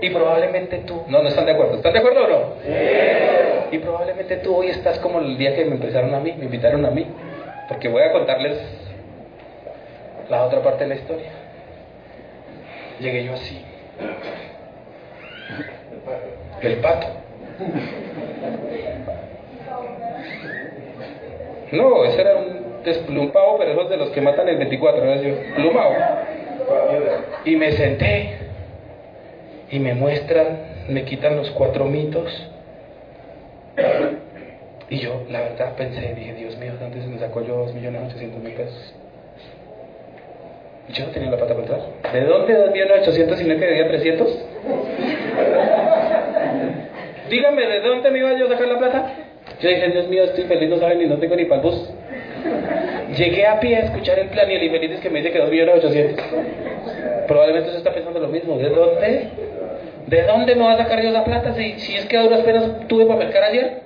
Y 0.00 0.10
probablemente 0.10 0.78
tú, 0.78 1.02
no, 1.08 1.22
no 1.22 1.28
están 1.28 1.46
de 1.46 1.52
acuerdo, 1.52 1.76
¿están 1.76 1.92
de 1.92 1.98
acuerdo 1.98 2.24
o 2.24 2.28
no? 2.28 2.38
Y 3.70 3.78
probablemente 3.78 4.36
tú 4.38 4.56
hoy 4.56 4.68
estás 4.68 4.98
como 4.98 5.20
el 5.20 5.36
día 5.38 5.54
que 5.54 5.64
me 5.64 5.72
empezaron 5.72 6.14
a 6.14 6.20
mí, 6.20 6.34
me 6.36 6.44
invitaron 6.44 6.84
a 6.84 6.90
mí, 6.90 7.06
porque 7.68 7.88
voy 7.88 8.02
a 8.02 8.12
contarles 8.12 8.58
la 10.28 10.44
otra 10.44 10.62
parte 10.62 10.84
de 10.84 10.88
la 10.88 10.94
historia. 10.96 11.30
Llegué 13.00 13.24
yo 13.24 13.32
así. 13.32 13.64
El 16.62 16.76
pato. 16.76 17.06
No, 21.72 22.04
ese 22.04 22.20
era 22.20 22.36
un 22.36 22.82
desplumpado, 22.84 23.58
pero 23.58 23.72
esos 23.72 23.90
de 23.90 23.96
los 23.96 24.10
que 24.10 24.20
matan 24.20 24.48
el 24.48 24.56
24, 24.56 25.04
era 25.04 25.22
yo, 25.22 25.34
plumado. 25.54 25.94
Y 27.44 27.56
me 27.56 27.72
senté 27.72 28.35
y 29.70 29.78
me 29.78 29.94
muestran, 29.94 30.58
me 30.88 31.04
quitan 31.04 31.36
los 31.36 31.50
cuatro 31.50 31.84
mitos. 31.86 32.32
Y 34.88 34.98
yo, 34.98 35.24
la 35.28 35.40
verdad, 35.40 35.74
pensé, 35.76 36.14
dije, 36.14 36.34
Dios 36.34 36.56
mío, 36.58 36.72
¿dónde 36.80 37.00
se 37.00 37.08
me 37.08 37.18
sacó 37.18 37.42
yo 37.44 37.66
2.800.000 37.66 38.54
pesos? 38.54 38.94
Yo 40.90 41.06
no 41.06 41.10
tenía 41.10 41.30
la 41.30 41.36
plata 41.36 41.54
para 41.54 41.66
entrar. 41.66 42.12
¿De 42.12 42.20
dónde 42.24 42.54
2.800.000 42.54 43.36
si 43.36 43.44
no 43.44 43.58
que 43.58 43.66
debía 43.66 43.88
300? 43.88 44.28
Dígame, 47.30 47.66
¿de 47.66 47.80
dónde 47.80 48.10
me 48.12 48.18
iba 48.20 48.38
yo 48.38 48.46
a 48.46 48.50
sacar 48.50 48.68
la 48.68 48.78
plata? 48.78 49.14
Yo 49.60 49.68
dije, 49.68 49.88
Dios 49.88 50.06
mío, 50.06 50.22
estoy 50.22 50.44
feliz, 50.44 50.68
no 50.68 50.78
saben 50.78 50.98
ni 50.98 51.06
no 51.06 51.16
tengo 51.18 51.34
ni 51.34 51.46
para 51.46 51.62
el. 51.62 51.90
Llegué 53.16 53.46
a 53.46 53.58
pie 53.58 53.76
a 53.76 53.80
escuchar 53.80 54.20
el 54.20 54.28
plan 54.28 54.48
y 54.48 54.54
el 54.54 54.62
infeliz 54.64 54.92
es 54.92 55.00
que 55.00 55.10
me 55.10 55.20
dice 55.20 55.32
que 55.32 55.42
2.800.000. 55.42 57.26
Probablemente 57.26 57.70
usted 57.70 57.78
está 57.78 57.92
pensando 57.92 58.20
lo 58.20 58.28
mismo. 58.28 58.56
¿De 58.58 58.68
dónde? 58.68 59.45
¿De 60.06 60.22
dónde 60.22 60.54
me 60.54 60.64
va 60.64 60.72
a 60.72 60.78
sacar 60.78 61.02
yo 61.02 61.08
esa 61.08 61.24
plata 61.24 61.54
si, 61.54 61.80
si 61.80 61.96
es 61.96 62.06
que 62.06 62.16
a 62.16 62.22
duras 62.22 62.40
penas 62.40 62.86
tuve 62.86 63.06
para 63.06 63.18
mercar 63.18 63.42
ayer? 63.42 63.82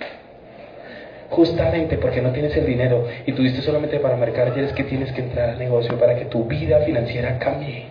Justamente 1.31 1.97
porque 1.97 2.21
no 2.21 2.33
tienes 2.33 2.55
el 2.57 2.67
dinero 2.67 3.07
y 3.25 3.33
tuviste 3.33 3.63
solamente 3.63 3.99
para 4.01 4.17
mercar 4.17 4.49
ayer 4.49 4.65
es 4.65 4.73
que 4.73 4.85
tienes 4.85 5.13
que 5.13 5.23
entrar 5.23 5.51
al 5.51 5.59
negocio 5.59 5.99
para 5.99 6.17
que 6.17 6.27
tu 6.27 6.45
vida 6.45 6.81
financiera 6.81 7.39
cambie. 7.39 7.85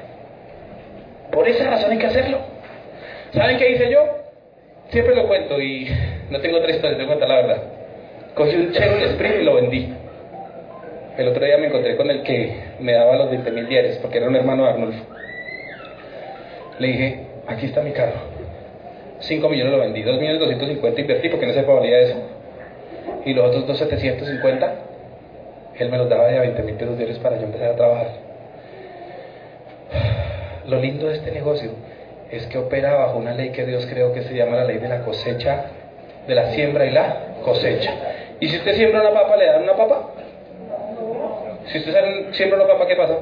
Por 1.31 1.47
esa 1.47 1.69
razón 1.69 1.91
hay 1.91 1.97
que 1.97 2.05
hacerlo. 2.05 2.39
¿Saben 3.33 3.57
qué 3.57 3.71
hice 3.71 3.89
yo? 3.89 3.99
Siempre 4.89 5.15
lo 5.15 5.27
cuento 5.27 5.59
y 5.59 5.87
no 6.29 6.39
tengo 6.39 6.57
otra 6.57 6.71
historia, 6.71 6.97
te 6.97 7.05
cuento 7.05 7.25
la 7.25 7.35
verdad. 7.35 7.63
Cogí 8.35 8.55
un 8.55 8.71
Chevrolet 8.73 9.11
Sprint 9.11 9.35
y 9.41 9.43
lo 9.43 9.55
vendí. 9.55 9.93
El 11.17 11.27
otro 11.27 11.45
día 11.45 11.57
me 11.57 11.67
encontré 11.67 11.95
con 11.95 12.09
el 12.09 12.23
que 12.23 12.55
me 12.79 12.93
daba 12.93 13.15
los 13.15 13.29
20 13.29 13.51
mil 13.51 13.67
diarios 13.67 13.97
porque 13.97 14.17
era 14.17 14.27
un 14.27 14.35
hermano 14.35 14.63
de 14.63 14.69
Arnulfo. 14.69 15.05
Le 16.79 16.87
dije, 16.87 17.19
aquí 17.49 17.65
está 17.65 17.81
mi 17.81 17.91
carro. 17.91 18.19
5 19.19 19.49
millones 19.49 19.73
lo 19.73 19.79
vendí, 19.79 20.01
2 20.01 20.19
millones 20.19 20.39
250 20.39 21.01
invertí 21.01 21.29
porque 21.29 21.47
no 21.47 21.53
se 21.53 21.62
valía 21.63 21.99
eso. 21.99 22.15
Y 23.25 23.33
los 23.33 23.47
otros 23.47 23.67
2 23.67 23.77
750, 23.77 24.73
él 25.77 25.89
me 25.89 25.97
los 25.97 26.09
daba 26.09 26.27
de 26.27 26.38
a 26.38 26.41
20 26.41 26.63
mil 26.63 26.75
pesos 26.75 26.97
diarios 26.97 27.19
para 27.19 27.38
yo 27.38 27.43
empezar 27.43 27.71
a 27.71 27.75
trabajar. 27.75 28.07
Lo 30.67 30.79
lindo 30.79 31.07
de 31.07 31.15
este 31.15 31.31
negocio 31.31 31.71
es 32.31 32.45
que 32.47 32.57
opera 32.57 32.93
bajo 32.93 33.17
una 33.17 33.33
ley 33.33 33.49
que 33.49 33.65
Dios 33.65 33.85
creó 33.88 34.13
que 34.13 34.21
se 34.21 34.35
llama 34.35 34.55
la 34.55 34.65
ley 34.65 34.77
de 34.77 34.88
la 34.88 35.01
cosecha, 35.01 35.65
de 36.27 36.35
la 36.35 36.51
siembra 36.51 36.85
y 36.85 36.91
la 36.91 37.17
cosecha. 37.43 37.91
Y 38.39 38.47
si 38.47 38.57
usted 38.57 38.75
siembra 38.75 39.01
una 39.01 39.12
papa, 39.12 39.35
¿le 39.35 39.45
dan 39.47 39.63
una 39.63 39.75
papa? 39.75 40.12
Si 41.65 41.79
usted 41.79 42.31
siembra 42.31 42.63
una 42.63 42.67
papa, 42.67 42.88
¿qué 42.88 42.95
pasa? 42.95 43.17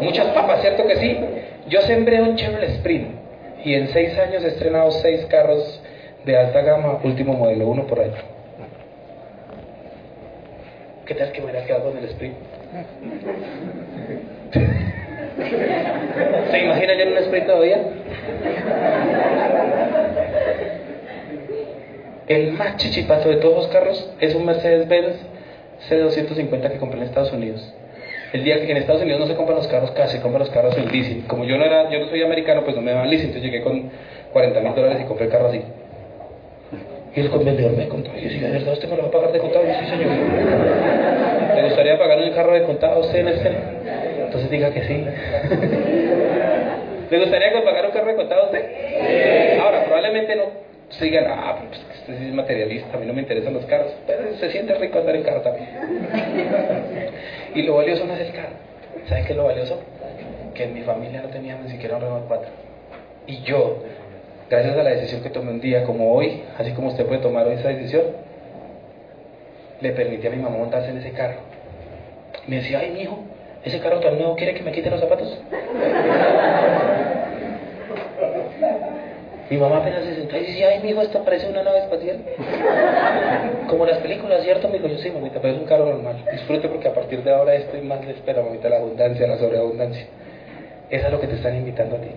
Muchas 0.00 0.26
papas, 0.28 0.60
¿cierto 0.60 0.86
que 0.86 0.96
sí? 0.96 1.18
Yo 1.68 1.82
sembré 1.82 2.22
un 2.22 2.36
Chevrolet 2.36 2.70
Sprint 2.76 3.08
y 3.64 3.74
en 3.74 3.88
seis 3.88 4.16
años 4.18 4.44
he 4.44 4.48
estrenado 4.48 4.90
seis 4.90 5.26
carros 5.26 5.80
de 6.24 6.36
alta 6.36 6.62
gama, 6.62 7.00
último 7.02 7.34
modelo, 7.34 7.68
uno 7.68 7.86
por 7.86 8.00
año. 8.00 8.14
¿Qué 11.06 11.14
tal 11.14 11.32
que 11.32 11.40
me 11.40 11.50
hubiera 11.50 11.66
quedado 11.66 11.90
con 11.90 11.98
el 11.98 12.04
Sprint? 12.04 12.36
¿Se 16.50 16.64
imagina 16.64 16.94
yo 16.94 17.02
en 17.02 17.12
un 17.12 17.18
Sprint 17.18 17.46
todavía? 17.46 17.78
El 22.28 22.52
más 22.52 22.76
chichipato 22.76 23.28
de 23.28 23.36
todos 23.36 23.56
los 23.56 23.68
carros 23.68 24.12
es 24.20 24.34
un 24.34 24.46
Mercedes-Benz 24.46 25.16
C250 25.88 26.70
que 26.70 26.78
compré 26.78 27.00
en 27.00 27.06
Estados 27.06 27.32
Unidos. 27.32 27.74
El 28.32 28.44
día 28.44 28.60
que 28.60 28.70
en 28.70 28.76
Estados 28.76 29.02
Unidos 29.02 29.20
no 29.20 29.26
se 29.26 29.34
compran 29.34 29.56
los 29.56 29.66
carros 29.66 29.90
casi, 29.92 30.16
se 30.16 30.22
compran 30.22 30.40
los 30.40 30.50
carros 30.50 30.76
en 30.76 30.86
leasing. 30.90 31.22
Como 31.22 31.44
yo 31.44 31.56
no 31.58 31.64
era, 31.64 31.90
yo 31.90 31.98
no 31.98 32.06
soy 32.06 32.22
americano, 32.22 32.62
pues 32.62 32.76
no 32.76 32.82
me 32.82 32.92
daban 32.92 33.10
leasing, 33.10 33.28
entonces 33.28 33.50
llegué 33.50 33.62
con 33.64 33.90
40 34.32 34.60
mil 34.60 34.74
dólares 34.74 34.98
y 35.02 35.04
compré 35.04 35.26
el 35.26 35.32
carro 35.32 35.48
así. 35.48 35.62
Y 37.14 37.20
el 37.20 37.28
vendedor 37.28 37.76
me 37.76 37.88
contó, 37.88 38.10
y 38.16 38.22
yo, 38.22 38.46
¿de 38.46 38.50
verdad 38.52 38.72
usted 38.72 38.88
me 38.88 38.96
lo 38.96 39.02
va 39.02 39.08
a 39.08 39.10
pagar 39.10 39.32
de 39.32 39.38
contado? 39.40 39.64
Yo, 39.66 39.72
sí, 39.80 39.86
señor. 39.86 40.12
¿Le 41.56 41.62
gustaría 41.64 41.98
pagar 41.98 42.18
un 42.18 42.30
carro 42.30 42.52
de 42.52 42.62
contado 42.62 42.94
a 42.94 42.98
usted 43.00 43.18
en 43.18 43.28
este? 43.28 43.50
Entonces 44.26 44.50
diga 44.50 44.70
que 44.70 44.82
sí. 44.84 45.04
¿Le 47.10 47.18
gustaría 47.18 47.64
pagar 47.64 47.86
un 47.86 47.90
carro 47.90 48.06
de 48.06 48.14
contado 48.14 48.42
a 48.42 48.44
usted? 48.44 49.58
Ahora, 49.58 49.84
probablemente 49.84 50.36
no 50.36 50.70
se 50.90 51.04
digan, 51.04 51.24
ah, 51.28 51.56
pues 51.68 51.80
usted 52.00 52.18
sí 52.18 52.26
es 52.26 52.34
materialista, 52.34 52.96
a 52.96 53.00
mí 53.00 53.06
no 53.06 53.12
me 53.12 53.22
interesan 53.22 53.54
los 53.54 53.64
carros. 53.66 53.92
Pero 54.06 54.34
se 54.38 54.50
siente 54.50 54.74
rico 54.74 54.98
andar 54.98 55.16
en 55.16 55.22
carro 55.22 55.40
también. 55.40 55.68
Y 57.54 57.62
lo 57.62 57.76
valioso 57.76 58.04
no 58.06 58.14
es 58.14 58.20
el 58.20 58.32
carro. 58.32 58.54
¿Saben 59.08 59.24
qué 59.24 59.32
es 59.32 59.36
lo 59.36 59.44
valioso? 59.44 59.80
Que 60.54 60.64
en 60.64 60.74
mi 60.74 60.82
familia 60.82 61.22
no 61.22 61.28
teníamos 61.28 61.66
ni 61.66 61.72
siquiera 61.72 61.96
un 61.96 62.02
Renault 62.02 62.26
4. 62.28 62.48
Y 63.26 63.42
yo, 63.42 63.82
gracias 64.48 64.76
a 64.76 64.82
la 64.82 64.90
decisión 64.90 65.22
que 65.22 65.30
tomé 65.30 65.50
un 65.50 65.60
día 65.60 65.84
como 65.84 66.12
hoy, 66.12 66.42
así 66.58 66.72
como 66.72 66.88
usted 66.88 67.06
puede 67.06 67.20
tomar 67.20 67.46
hoy 67.46 67.54
esa 67.54 67.68
decisión, 67.68 68.02
le 69.80 69.92
permití 69.92 70.26
a 70.26 70.30
mi 70.30 70.36
mamá 70.36 70.56
montarse 70.56 70.90
en 70.90 70.98
ese 70.98 71.12
carro. 71.12 71.38
Me 72.46 72.56
decía, 72.56 72.80
ay, 72.80 72.90
mi 72.90 73.02
hijo, 73.02 73.18
ese 73.64 73.80
carro 73.80 74.00
tan 74.00 74.18
nuevo 74.18 74.36
quiere 74.36 74.54
que 74.54 74.62
me 74.62 74.72
quite 74.72 74.90
los 74.90 75.00
zapatos. 75.00 75.38
Mi 79.50 79.56
mamá 79.56 79.78
apenas 79.78 80.04
se 80.04 80.14
sentó 80.14 80.36
y 80.36 80.46
decía, 80.46 80.68
ay, 80.68 80.80
mi 80.80 80.90
hijo, 80.90 81.02
esto 81.02 81.24
parece 81.24 81.48
una 81.48 81.64
nave 81.64 81.80
espacial. 81.80 82.18
Como 83.68 83.84
las 83.84 83.98
películas, 83.98 84.44
¿cierto? 84.44 84.68
Me 84.68 84.74
dijo, 84.74 84.86
yo 84.86 84.98
sí, 84.98 85.10
mamita, 85.10 85.40
pero 85.40 85.54
es 85.54 85.60
un 85.60 85.66
carro 85.66 85.86
normal. 85.86 86.24
Disfrute 86.30 86.68
porque 86.68 86.86
a 86.86 86.94
partir 86.94 87.24
de 87.24 87.32
ahora 87.32 87.54
esto 87.54 87.76
y 87.76 87.80
más 87.80 88.04
le 88.04 88.12
espera, 88.12 88.42
mamita, 88.42 88.68
la 88.68 88.76
abundancia, 88.76 89.26
la 89.26 89.38
sobreabundancia. 89.38 90.06
Eso 90.88 91.06
es 91.06 91.12
lo 91.12 91.20
que 91.20 91.26
te 91.26 91.34
están 91.34 91.56
invitando 91.56 91.96
a 91.96 92.00
ti. 92.00 92.10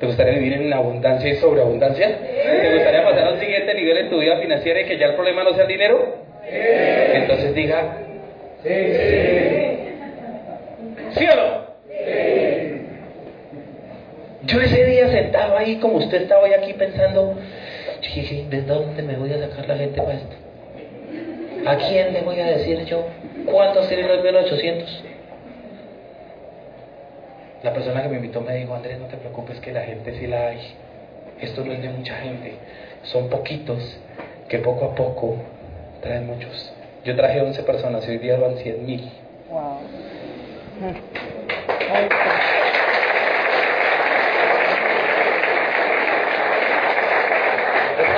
¿Te 0.00 0.06
gustaría 0.06 0.32
vivir 0.38 0.54
en 0.54 0.72
abundancia 0.72 1.28
y 1.28 1.36
sobreabundancia? 1.36 2.08
¿Te 2.08 2.74
gustaría 2.74 3.04
pasar 3.04 3.28
a 3.28 3.32
un 3.32 3.40
siguiente 3.40 3.74
nivel 3.74 3.98
en 3.98 4.08
tu 4.08 4.18
vida 4.18 4.38
financiera 4.38 4.80
y 4.80 4.86
que 4.86 4.96
ya 4.96 5.08
el 5.08 5.14
problema 5.14 5.44
no 5.44 5.52
sea 5.52 5.64
el 5.64 5.68
dinero? 5.68 6.14
Entonces 6.50 7.54
diga, 7.54 7.98
¿sí 11.12 11.26
o 11.30 11.36
no? 11.36 11.59
Yo 14.50 14.60
ese 14.60 14.84
día 14.84 15.08
sentado 15.08 15.56
ahí 15.56 15.76
como 15.76 15.98
usted 15.98 16.22
estaba 16.22 16.42
hoy 16.42 16.52
aquí 16.52 16.72
pensando, 16.72 17.36
dije, 18.02 18.46
¿de 18.50 18.62
dónde 18.62 19.00
me 19.00 19.14
voy 19.14 19.32
a 19.32 19.38
sacar 19.38 19.68
la 19.68 19.76
gente 19.76 20.02
para 20.02 20.14
esto? 20.14 20.36
¿A 21.66 21.76
quién 21.76 22.12
le 22.12 22.22
voy 22.22 22.40
a 22.40 22.46
decir 22.46 22.84
yo 22.84 23.06
cuántos 23.46 23.86
tienen 23.86 24.08
los 24.08 24.24
1800? 24.24 25.04
La 27.62 27.72
persona 27.72 28.02
que 28.02 28.08
me 28.08 28.16
invitó 28.16 28.40
me 28.40 28.56
dijo, 28.56 28.74
Andrés, 28.74 28.98
no 28.98 29.06
te 29.06 29.18
preocupes 29.18 29.60
que 29.60 29.70
la 29.70 29.82
gente 29.82 30.18
sí 30.18 30.26
la 30.26 30.48
hay. 30.48 30.74
Esto 31.40 31.64
no 31.64 31.72
es 31.72 31.80
de 31.80 31.88
mucha 31.90 32.16
gente, 32.16 32.54
son 33.04 33.28
poquitos 33.28 33.98
que 34.48 34.58
poco 34.58 34.86
a 34.86 34.94
poco 34.96 35.36
traen 36.02 36.26
muchos. 36.26 36.72
Yo 37.04 37.14
traje 37.14 37.40
11 37.40 37.62
personas 37.62 38.04
y 38.08 38.10
hoy 38.10 38.18
día 38.18 38.36
van 38.36 38.56
100 38.56 38.84
mil. 38.84 39.12
Wow. 39.48 39.78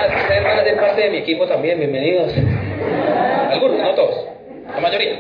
Van 0.03 0.59
a 0.59 0.65
ser 0.65 0.77
parte 0.77 1.01
de 1.01 1.11
mi 1.11 1.19
equipo 1.19 1.47
también, 1.47 1.79
bienvenidos. 1.79 2.33
Algunos, 3.51 3.79
no 3.79 3.95
todos, 3.95 4.27
la 4.75 4.81
mayoría. 4.81 5.17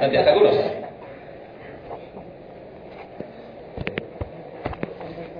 Algunos. 0.26 0.54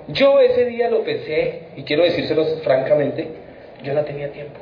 Yo 0.08 0.40
ese 0.40 0.64
día 0.64 0.88
lo 0.88 1.04
pensé, 1.04 1.64
y 1.76 1.82
quiero 1.82 2.02
decírselos 2.02 2.62
francamente, 2.62 3.28
yo 3.82 3.92
no 3.92 4.02
tenía 4.04 4.32
tiempo. 4.32 4.58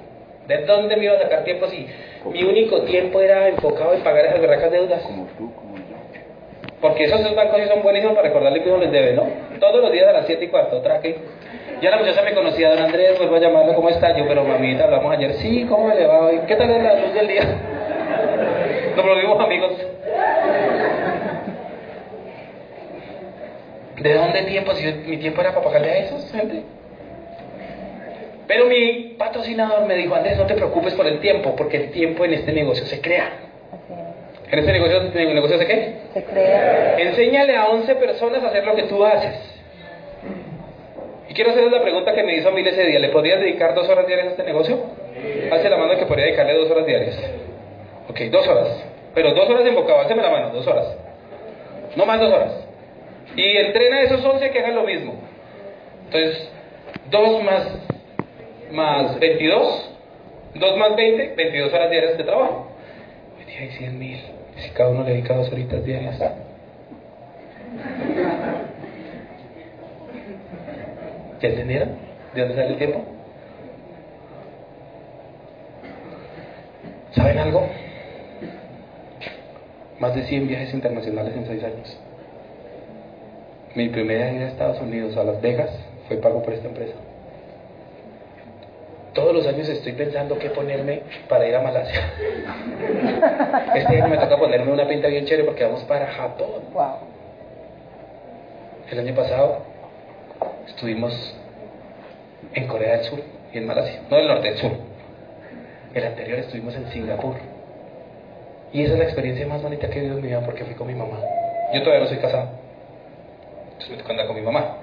¿De 0.48 0.64
dónde 0.64 0.96
me 0.96 1.04
iba 1.04 1.14
a 1.14 1.22
sacar 1.22 1.44
tiempo 1.44 1.68
si 1.68 1.86
mi 2.32 2.42
único 2.42 2.82
tiempo 2.82 3.20
era 3.20 3.48
enfocado 3.48 3.94
en 3.94 4.00
pagar 4.02 4.26
esas 4.26 4.40
berracas 4.40 4.72
deudas? 4.72 5.02
Porque 6.80 7.04
esos 7.04 7.22
dos 7.22 7.34
bancos 7.36 7.60
sí 7.60 7.68
son 7.68 7.82
buenísimos 7.82 8.16
para 8.16 8.28
recordarle 8.28 8.62
que 8.62 8.68
uno 8.68 8.78
les 8.78 8.90
debe, 8.90 9.12
¿no? 9.12 9.26
Todos 9.60 9.80
los 9.82 9.92
días 9.92 10.08
a 10.08 10.12
las 10.12 10.26
7 10.26 10.44
y 10.44 10.48
cuarto, 10.48 10.80
traque. 10.80 11.16
Ya 11.80 11.90
la 11.90 11.98
muchacha 11.98 12.22
me 12.22 12.34
conocía, 12.34 12.70
don 12.70 12.80
Andrés, 12.80 13.16
vuelvo 13.18 13.36
a 13.36 13.38
llamarla, 13.38 13.74
¿cómo 13.74 13.88
está? 13.88 14.16
Yo, 14.16 14.26
pero 14.26 14.42
mamita, 14.42 14.84
hablamos 14.84 15.12
ayer. 15.12 15.34
Sí, 15.34 15.64
¿cómo 15.68 15.86
me 15.86 15.94
le 15.94 16.06
va 16.06 16.26
hoy? 16.26 16.40
¿Qué 16.48 16.56
tal 16.56 16.70
es 16.70 16.82
la 16.82 16.94
luz 16.94 17.14
del 17.14 17.28
día? 17.28 17.42
Nos 18.96 19.06
volvimos 19.06 19.40
amigos. 19.40 19.72
¿De 24.00 24.14
dónde 24.14 24.42
tiempo? 24.42 24.74
Si 24.74 24.92
mi 24.92 25.18
tiempo 25.18 25.40
era 25.40 25.50
para 25.50 25.64
pagarle 25.64 25.90
a 25.90 25.98
esos, 25.98 26.32
gente. 26.32 26.62
Pero 28.48 28.66
mi 28.66 29.14
patrocinador 29.16 29.86
me 29.86 29.94
dijo, 29.94 30.16
Andrés, 30.16 30.36
no 30.36 30.46
te 30.46 30.54
preocupes 30.54 30.94
por 30.94 31.06
el 31.06 31.20
tiempo, 31.20 31.54
porque 31.54 31.76
el 31.76 31.90
tiempo 31.92 32.24
en 32.24 32.34
este 32.34 32.52
negocio 32.52 32.86
se 32.86 33.00
crea. 33.00 33.30
¿En 34.50 34.58
este 34.58 34.72
negocio, 34.72 35.02
negocio 35.02 35.58
se 35.58 35.66
qué? 35.66 35.94
Se 36.14 36.24
crea. 36.24 36.98
Enséñale 36.98 37.54
a 37.54 37.66
11 37.66 37.94
personas 37.96 38.42
a 38.42 38.48
hacer 38.48 38.64
lo 38.64 38.74
que 38.74 38.84
tú 38.84 39.04
haces. 39.04 39.57
Y 41.28 41.34
quiero 41.34 41.50
hacerles 41.50 41.72
la 41.72 41.82
pregunta 41.82 42.14
que 42.14 42.22
me 42.22 42.36
hizo 42.36 42.48
a 42.48 42.52
mí 42.52 42.62
ese 42.66 42.84
día. 42.84 42.98
¿Le 42.98 43.10
podrías 43.10 43.40
dedicar 43.40 43.74
dos 43.74 43.88
horas 43.88 44.06
diarias 44.06 44.28
a 44.28 44.30
este 44.30 44.44
negocio? 44.44 44.78
Hace 45.52 45.68
la 45.68 45.76
mano 45.76 45.98
que 45.98 46.06
podría 46.06 46.26
dedicarle 46.26 46.54
dos 46.54 46.70
horas 46.70 46.86
diarias. 46.86 47.16
Ok, 48.08 48.20
dos 48.30 48.46
horas. 48.48 48.84
Pero 49.14 49.34
dos 49.34 49.48
horas 49.48 49.66
enfocado, 49.66 50.00
álceme 50.00 50.22
la 50.22 50.30
mano, 50.30 50.50
dos 50.50 50.66
horas. 50.66 50.96
No 51.96 52.06
más 52.06 52.20
dos 52.20 52.32
horas. 52.32 52.52
Y 53.36 53.56
entrena 53.56 53.98
a 53.98 54.02
esos 54.02 54.24
11 54.24 54.50
que 54.50 54.58
hagan 54.58 54.74
lo 54.74 54.84
mismo. 54.84 55.14
Entonces, 56.06 56.50
2 57.10 57.42
más, 57.42 57.68
más 58.70 59.18
22, 59.18 59.90
2 60.54 60.76
más 60.76 60.96
20, 60.96 61.34
22 61.34 61.72
horas 61.72 61.90
diarias 61.90 62.18
de 62.18 62.24
trabajo. 62.24 62.68
Hoy 63.38 63.44
día 63.44 63.60
hay 63.60 63.70
100 63.70 63.98
mil. 63.98 64.20
Si 64.56 64.70
cada 64.70 64.90
uno 64.90 65.04
le 65.04 65.10
dedica 65.10 65.34
dos 65.34 65.52
horitas 65.52 65.84
diarias. 65.84 66.18
¿Ya 71.40 71.48
entendieron? 71.48 71.90
¿De 72.34 72.40
dónde 72.40 72.56
sale 72.56 72.68
el 72.70 72.78
tiempo? 72.78 73.04
¿Saben 77.12 77.38
algo? 77.38 77.68
Más 80.00 80.14
de 80.14 80.22
100 80.24 80.48
viajes 80.48 80.74
internacionales 80.74 81.34
en 81.36 81.46
6 81.46 81.64
años. 81.64 81.98
Mi 83.74 83.88
primera 83.88 84.32
ida 84.32 84.46
a 84.46 84.48
Estados 84.48 84.80
Unidos, 84.80 85.16
a 85.16 85.24
Las 85.24 85.40
Vegas, 85.40 85.70
fue 86.08 86.16
pago 86.16 86.42
por 86.42 86.54
esta 86.54 86.68
empresa. 86.68 86.94
Todos 89.14 89.34
los 89.34 89.46
años 89.46 89.68
estoy 89.68 89.92
pensando 89.92 90.38
qué 90.38 90.50
ponerme 90.50 91.02
para 91.28 91.46
ir 91.46 91.54
a 91.54 91.60
Malasia. 91.60 92.12
Este 93.74 93.96
año 93.96 94.08
me 94.08 94.18
toca 94.18 94.36
ponerme 94.36 94.72
una 94.72 94.86
pinta 94.86 95.08
bien 95.08 95.24
chévere 95.24 95.44
porque 95.44 95.64
vamos 95.64 95.82
para 95.84 96.06
Japón. 96.06 96.62
Wow. 96.72 96.96
El 98.90 98.98
año 99.00 99.14
pasado 99.14 99.67
estuvimos 100.66 101.34
en 102.54 102.66
Corea 102.66 102.96
del 102.96 103.04
Sur 103.04 103.20
y 103.52 103.58
en 103.58 103.66
Malasia. 103.66 104.00
No 104.10 104.16
del 104.16 104.28
norte, 104.28 104.48
del 104.48 104.58
sur. 104.58 104.72
El 105.94 106.04
anterior 106.04 106.38
estuvimos 106.38 106.74
en 106.76 106.88
Singapur. 106.90 107.36
Y 108.72 108.82
esa 108.82 108.92
es 108.92 108.98
la 108.98 109.04
experiencia 109.04 109.46
más 109.46 109.62
bonita 109.62 109.88
que 109.88 109.98
he 109.98 110.00
vivido 110.00 110.16
en 110.18 110.22
mi 110.22 110.28
vida 110.28 110.40
porque 110.44 110.64
fui 110.64 110.74
con 110.74 110.86
mi 110.86 110.94
mamá. 110.94 111.18
Yo 111.72 111.82
todavía 111.82 112.04
no 112.04 112.08
soy 112.08 112.18
casado. 112.18 112.48
Entonces 113.72 114.06
me 114.06 114.26
con 114.26 114.36
mi 114.36 114.42
mamá. 114.42 114.76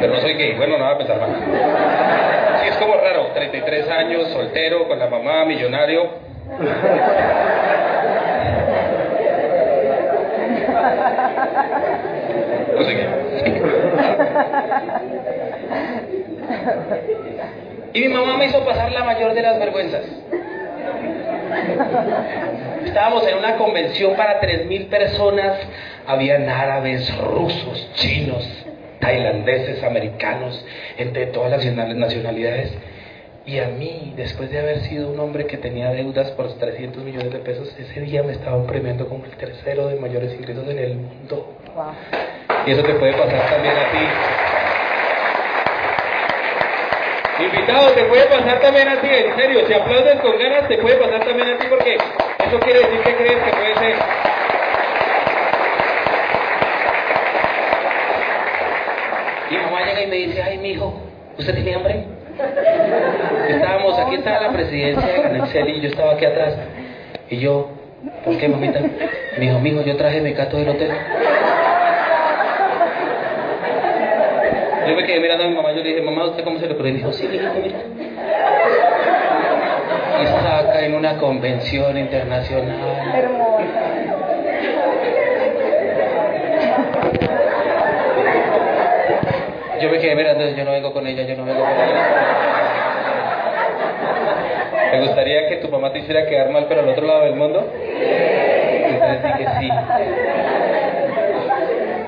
Pero 0.00 0.14
no 0.14 0.20
soy 0.20 0.34
gay. 0.34 0.54
Bueno, 0.56 0.78
no 0.78 0.84
va 0.84 0.92
a 0.92 0.98
pensar 0.98 1.18
mal. 1.18 1.30
Sí, 2.62 2.68
es 2.68 2.76
como 2.76 2.94
raro. 2.94 3.32
33 3.34 3.88
años, 3.88 4.28
soltero, 4.28 4.86
con 4.88 4.98
la 4.98 5.08
mamá, 5.08 5.44
millonario. 5.44 6.10
No 12.74 12.84
sé 12.84 12.96
qué. 12.96 13.41
Y 17.94 18.00
mi 18.00 18.08
mamá 18.08 18.38
me 18.38 18.46
hizo 18.46 18.64
pasar 18.64 18.90
la 18.90 19.04
mayor 19.04 19.34
de 19.34 19.42
las 19.42 19.58
vergüenzas. 19.58 20.04
Estábamos 22.84 23.26
en 23.26 23.36
una 23.38 23.56
convención 23.56 24.16
para 24.16 24.40
3.000 24.40 24.88
personas. 24.88 25.58
Habían 26.06 26.48
árabes, 26.48 27.14
rusos, 27.18 27.90
chinos, 27.94 28.48
tailandeses, 29.00 29.82
americanos, 29.82 30.64
entre 30.96 31.26
todas 31.26 31.50
las 31.50 31.64
nacionalidades. 31.64 32.72
Y 33.44 33.58
a 33.58 33.68
mí, 33.68 34.14
después 34.16 34.50
de 34.50 34.60
haber 34.60 34.80
sido 34.82 35.10
un 35.10 35.18
hombre 35.18 35.46
que 35.46 35.58
tenía 35.58 35.90
deudas 35.90 36.30
por 36.32 36.52
300 36.54 37.02
millones 37.02 37.32
de 37.32 37.40
pesos, 37.40 37.74
ese 37.76 38.00
día 38.00 38.22
me 38.22 38.32
estaban 38.32 38.66
premiando 38.66 39.08
como 39.08 39.24
el 39.24 39.32
tercero 39.32 39.88
de 39.88 39.96
mayores 39.96 40.32
ingresos 40.34 40.68
en 40.68 40.78
el 40.78 40.94
mundo. 40.94 41.58
Wow. 41.74 41.86
Y 42.66 42.70
eso 42.70 42.82
te 42.82 42.94
puede 42.94 43.12
pasar 43.12 43.50
también 43.50 43.74
a 43.76 43.90
ti. 43.90 43.98
Invitado, 47.44 47.90
te 47.92 48.04
puede 48.04 48.26
pasar 48.26 48.60
también 48.60 48.88
a 48.88 49.00
ti, 49.00 49.08
en 49.08 49.34
serio, 49.34 49.66
si 49.66 49.72
aplaudes 49.72 50.20
con 50.20 50.38
ganas, 50.38 50.68
te 50.68 50.78
puede 50.78 50.96
pasar 50.96 51.24
también 51.24 51.48
a 51.48 51.58
ti 51.58 51.66
porque 51.68 51.94
eso 51.94 52.60
quiere 52.60 52.80
decir 52.80 53.00
que 53.00 53.16
crees 53.16 53.42
que 53.42 53.50
puede 53.50 53.74
ser. 53.74 53.96
Y 59.50 59.56
mamá 59.56 59.82
llega 59.84 60.02
y 60.02 60.06
me 60.06 60.16
dice, 60.16 60.42
ay, 60.42 60.58
mijo, 60.58 60.94
¿usted 61.36 61.54
tiene 61.54 61.74
hambre? 61.74 62.04
Estábamos, 63.48 63.98
aquí 63.98 64.14
estaba 64.14 64.40
la 64.40 64.52
presidencia 64.52 65.16
en 65.16 65.36
Excel 65.36 65.68
y 65.68 65.80
yo 65.80 65.88
estaba 65.88 66.12
aquí 66.12 66.24
atrás. 66.24 66.54
Y 67.28 67.38
yo, 67.38 67.70
¿por 68.24 68.38
qué, 68.38 68.48
mamita? 68.48 68.80
Me 68.80 69.46
dijo, 69.46 69.58
mijo, 69.58 69.82
yo 69.82 69.96
traje 69.96 70.20
mi 70.20 70.32
cato 70.32 70.58
del 70.58 70.68
hotel. 70.68 70.92
Yo 74.92 74.98
me 74.98 75.06
quedé 75.06 75.20
mirando 75.20 75.44
a 75.44 75.48
mi 75.48 75.54
mamá, 75.54 75.72
yo 75.72 75.82
le 75.82 75.88
dije, 75.88 76.02
mamá, 76.02 76.26
¿usted 76.26 76.44
cómo 76.44 76.58
se 76.58 76.66
le 76.66 76.74
ocurrió? 76.74 76.92
Y 76.92 76.96
dijo, 76.96 77.10
sí, 77.14 77.26
mijito, 77.26 77.54
mira. 77.62 77.78
Y 80.22 80.26
saca 80.26 80.84
en 80.84 80.94
una 80.94 81.16
convención 81.16 81.96
internacional. 81.96 82.76
Hermosa. 83.14 83.62
Yo 89.80 89.88
me 89.88 89.98
quedé 89.98 90.14
mirando, 90.14 90.46
yo 90.50 90.62
no 90.62 90.72
vengo 90.72 90.92
con 90.92 91.06
ella, 91.06 91.22
yo 91.22 91.36
no 91.36 91.46
vengo 91.46 91.60
con 91.62 91.72
ella. 91.72 92.10
¿Te 94.90 95.00
gustaría 95.00 95.48
que 95.48 95.56
tu 95.56 95.68
mamá 95.70 95.90
te 95.90 96.00
hiciera 96.00 96.26
quedar 96.26 96.50
mal, 96.50 96.66
pero 96.68 96.82
al 96.82 96.90
otro 96.90 97.06
lado 97.06 97.24
del 97.24 97.36
mundo? 97.36 97.66
Entonces 97.82 99.22
dije 99.22 99.46
sí. 99.58 99.70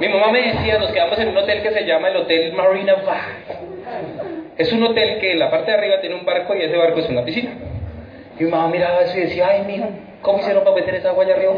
Mi 0.07 0.13
mamá 0.13 0.33
me 0.33 0.43
decía, 0.43 0.79
nos 0.79 0.91
quedamos 0.93 1.19
en 1.19 1.29
un 1.29 1.37
hotel 1.39 1.63
que 1.63 1.71
se 1.71 1.87
llama 1.87 2.09
el 2.09 2.17
Hotel 2.19 2.53
Marina 2.53 2.95
Bay. 3.07 3.19
Es 4.59 4.71
un 4.71 4.83
hotel 4.83 5.19
que 5.19 5.33
en 5.33 5.39
la 5.39 5.51
parte 5.51 5.71
de 5.71 5.79
arriba 5.79 6.01
tiene 6.01 6.15
un 6.17 6.27
barco 6.27 6.55
y 6.55 6.63
ese 6.63 6.77
barco 6.77 7.01
es 7.01 7.09
una 7.09 7.25
piscina. 7.25 7.53
Y 8.39 8.45
mi 8.45 8.51
mamá 8.51 8.69
miraba 8.69 9.01
eso 9.01 9.17
y 9.17 9.23
decía, 9.23 9.49
ay, 9.49 9.63
mijo, 9.67 9.89
¿cómo 10.21 10.41
hicieron 10.41 10.63
para 10.63 10.77
meter 10.77 10.97
esa 10.97 11.09
agua 11.09 11.25
allá 11.25 11.37
arriba? 11.37 11.55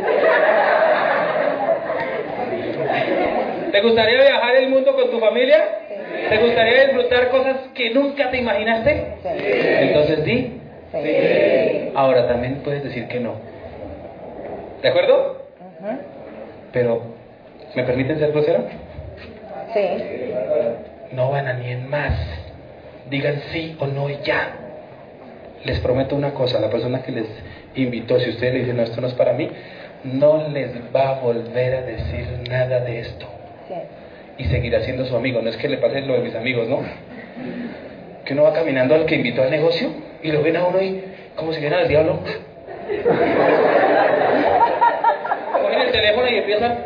¿Te 3.72 3.80
gustaría 3.80 4.22
viajar 4.22 4.56
el 4.56 4.68
mundo 4.68 4.94
con 4.94 5.10
tu 5.10 5.18
familia? 5.18 5.64
¿Te 6.28 6.38
gustaría 6.38 6.84
disfrutar 6.84 7.28
cosas 7.30 7.56
que 7.74 7.90
nunca 7.90 8.30
te 8.30 8.36
imaginaste? 8.38 9.06
Sí. 9.22 9.28
Entonces 9.80 10.24
di. 10.24 10.60
Sí. 10.92 11.90
Ahora 11.96 12.28
también 12.28 12.62
puedes 12.62 12.84
decir 12.84 13.08
que 13.08 13.18
no. 13.18 13.34
¿De 14.82 14.88
acuerdo? 14.88 15.46
Ujú. 15.58 15.98
Pero, 16.72 17.15
¿me 17.76 17.84
permiten 17.84 18.18
ser 18.18 18.32
grosero? 18.32 18.64
Sí. 19.72 19.86
No 21.12 21.30
van 21.30 21.46
a 21.46 21.52
ni 21.52 21.70
en 21.70 21.88
más. 21.88 22.14
Digan 23.10 23.40
sí 23.52 23.76
o 23.78 23.86
no 23.86 24.10
y 24.10 24.18
ya. 24.24 24.56
Les 25.64 25.78
prometo 25.80 26.16
una 26.16 26.32
cosa, 26.32 26.58
la 26.58 26.70
persona 26.70 27.02
que 27.02 27.12
les 27.12 27.26
invitó, 27.74 28.18
si 28.18 28.30
ustedes 28.30 28.54
le 28.54 28.60
dicen, 28.60 28.76
no, 28.76 28.82
esto 28.82 29.00
no 29.00 29.06
es 29.06 29.14
para 29.14 29.32
mí, 29.34 29.50
no 30.04 30.48
les 30.48 30.70
va 30.94 31.10
a 31.10 31.20
volver 31.20 31.74
a 31.74 31.82
decir 31.82 32.26
nada 32.48 32.80
de 32.80 33.00
esto. 33.00 33.26
Sí. 33.68 33.74
Y 34.38 34.44
seguirá 34.46 34.80
siendo 34.80 35.04
su 35.04 35.16
amigo. 35.16 35.40
No 35.42 35.50
es 35.50 35.56
que 35.56 35.68
le 35.68 35.78
pase 35.78 36.00
lo 36.00 36.14
de 36.14 36.20
mis 36.20 36.34
amigos, 36.34 36.68
¿no? 36.68 36.80
Que 38.24 38.32
uno 38.32 38.42
va 38.44 38.52
caminando 38.52 38.94
al 38.94 39.06
que 39.06 39.16
invitó 39.16 39.42
al 39.42 39.50
negocio 39.50 39.90
y 40.22 40.32
lo 40.32 40.42
ven 40.42 40.56
a 40.56 40.64
uno 40.64 40.80
y 40.80 41.04
como 41.36 41.52
si 41.52 41.60
viera 41.60 41.78
al 41.78 41.88
diablo. 41.88 42.20
Cogen 45.62 45.80
el 45.80 45.92
teléfono 45.92 46.28
y 46.28 46.38
empiezan, 46.38 46.78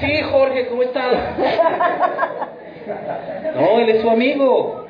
sí, 0.00 0.22
Jorge, 0.50 0.66
¿cómo 0.66 0.82
estás? 0.82 1.14
No, 3.54 3.78
él 3.78 3.88
es 3.88 4.02
su 4.02 4.10
amigo. 4.10 4.86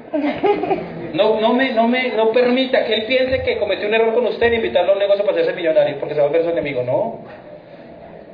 No, 1.13 1.41
no, 1.41 1.53
me, 1.53 1.73
no, 1.73 1.87
me, 1.87 2.09
no 2.11 2.31
permita 2.31 2.85
que 2.85 2.95
él 2.95 3.05
piense 3.05 3.43
que 3.43 3.59
cometió 3.59 3.89
un 3.89 3.95
error 3.95 4.15
con 4.15 4.27
usted 4.27 4.53
y 4.53 4.57
invitarlo 4.57 4.93
a 4.93 4.95
un 4.95 5.01
negocio 5.01 5.25
para 5.25 5.37
hacerse 5.37 5.57
millonario, 5.57 5.99
porque 5.99 6.15
se 6.15 6.21
va 6.21 6.27
a 6.27 6.29
volver 6.29 6.45
su 6.45 6.51
enemigo. 6.51 6.83
No. 6.83 7.21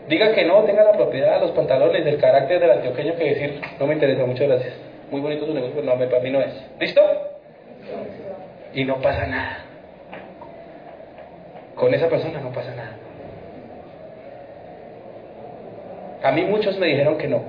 Diga 0.09 0.33
que 0.33 0.45
no, 0.45 0.63
tenga 0.63 0.85
la 0.85 0.93
propiedad, 0.93 1.41
los 1.41 1.51
pantalones, 1.51 2.05
del 2.05 2.19
carácter 2.19 2.61
del 2.61 2.71
antioqueño 2.71 3.17
que 3.17 3.25
decir, 3.25 3.61
no 3.81 3.87
me 3.87 3.95
interesa, 3.95 4.25
muchas 4.25 4.49
gracias. 4.49 4.75
Muy 5.11 5.21
bonito 5.21 5.47
su 5.47 5.55
negocio, 5.55 5.75
pero 5.75 5.97
no, 5.97 6.09
para 6.09 6.23
mí 6.23 6.31
no 6.31 6.41
es. 6.41 6.53
¿Listo? 6.79 7.01
Y 8.73 8.85
no 8.85 9.01
pasa 9.01 9.27
nada. 9.27 9.59
Con 11.75 11.93
esa 11.93 12.09
persona 12.09 12.41
no 12.41 12.53
pasa 12.53 12.75
nada. 12.75 12.97
A 16.23 16.33
mí 16.33 16.43
muchos 16.43 16.79
me 16.79 16.87
dijeron 16.87 17.19
que 17.19 17.29
no. 17.29 17.43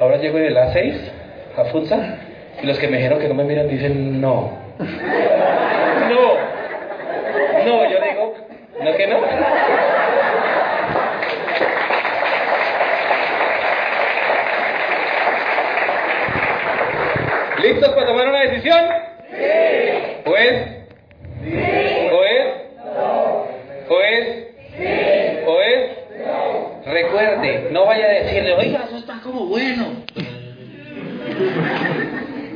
Ahora 0.00 0.16
llego 0.16 0.38
de 0.38 0.50
las 0.50 0.72
6 0.72 1.12
a 1.56 1.64
Funza 1.66 2.18
y 2.62 2.66
los 2.66 2.78
que 2.78 2.88
me 2.88 2.96
dijeron 2.98 3.20
que 3.20 3.28
no 3.28 3.34
me 3.34 3.44
miran 3.44 3.68
dicen 3.68 4.20
no. 4.20 4.52
No. 6.08 6.54
No, 7.64 7.90
yo 7.90 7.98
digo, 7.98 8.34
¿no 8.82 8.94
que 8.94 9.06
no? 9.06 9.18
¿Listos 17.62 17.88
para 17.94 18.06
tomar 18.06 18.28
una 18.28 18.40
decisión? 18.40 18.78
Sí. 19.30 20.20
¿Pues? 20.24 20.66
Sí. 21.42 22.08
¿O 22.12 22.24
es? 22.24 22.46
¿O 23.88 24.00
es? 24.02 25.46
¿O 25.46 25.60
es? 25.62 25.90
Recuerde, 26.84 27.68
no 27.70 27.86
oiga, 28.56 28.84
eso 28.86 28.96
está 28.96 29.20
como 29.20 29.46
bueno. 29.46 29.86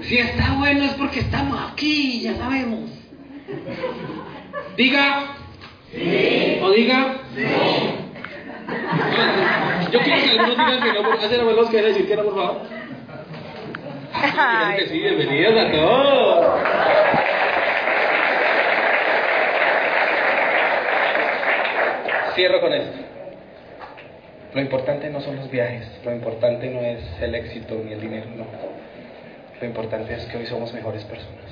Si 0.02 0.18
está 0.18 0.54
bueno 0.58 0.84
es 0.84 0.92
porque 0.92 1.20
estamos 1.20 1.58
aquí, 1.70 2.20
ya 2.22 2.34
sabemos. 2.36 2.90
Diga. 4.76 5.34
Sí. 5.92 6.58
No 6.60 6.70
diga. 6.70 7.16
Yo 9.90 10.00
quiero 10.00 10.22
que 10.22 10.30
algunos 10.30 10.56
digan 10.56 10.82
que 10.82 10.92
no, 10.92 11.02
por 11.02 11.18
hacer 11.18 11.42
los 11.42 11.70
que 11.70 11.76
van 11.76 11.84
a 11.84 11.88
decir 11.88 12.06
que 12.06 12.16
no, 12.16 12.24
por 12.24 12.34
favor. 12.34 12.62
Que 14.76 14.86
sí, 14.86 14.98
bienvenidos 14.98 15.56
a 15.56 15.70
todos. 15.70 16.46
Cierro 22.34 22.60
con 22.60 22.72
esto. 22.72 22.98
Lo 24.54 24.60
importante 24.60 25.10
no 25.10 25.20
son 25.20 25.36
los 25.36 25.50
viajes, 25.50 25.86
lo 26.04 26.12
importante 26.14 26.70
no 26.70 26.80
es 26.80 27.00
el 27.20 27.34
éxito 27.34 27.80
ni 27.84 27.92
el 27.92 28.00
dinero, 28.00 28.26
no. 28.36 28.46
Lo 29.60 29.66
importante 29.66 30.14
es 30.14 30.24
que 30.26 30.38
hoy 30.38 30.46
somos 30.46 30.72
mejores 30.72 31.04
personas. 31.04 31.50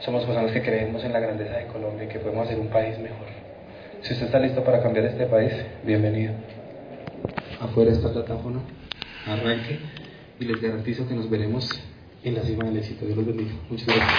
Somos 0.00 0.24
personas 0.24 0.52
que 0.52 0.62
creemos 0.62 1.02
en 1.04 1.12
la 1.12 1.20
grandeza 1.20 1.56
de 1.56 1.66
Colombia 1.66 2.04
y 2.04 2.08
que 2.08 2.18
podemos 2.18 2.46
hacer 2.46 2.58
un 2.58 2.68
país 2.68 2.98
mejor. 2.98 3.26
Si 4.02 4.12
usted 4.12 4.26
está 4.26 4.38
listo 4.38 4.62
para 4.62 4.82
cambiar 4.82 5.06
este 5.06 5.26
país, 5.26 5.52
bienvenido. 5.82 6.34
Afuera 7.60 7.90
está 7.90 8.12
plataforma, 8.12 8.60
arranque 9.26 9.78
y 10.38 10.44
les 10.44 10.60
garantizo 10.60 11.08
que 11.08 11.14
nos 11.14 11.28
veremos 11.28 11.68
en 12.22 12.34
la 12.34 12.42
cima 12.42 12.64
del 12.64 12.76
éxito. 12.78 13.06
Dios 13.06 13.16
los 13.16 13.26
bendiga. 13.26 13.52
Muchas 13.68 13.86
gracias. 13.86 14.18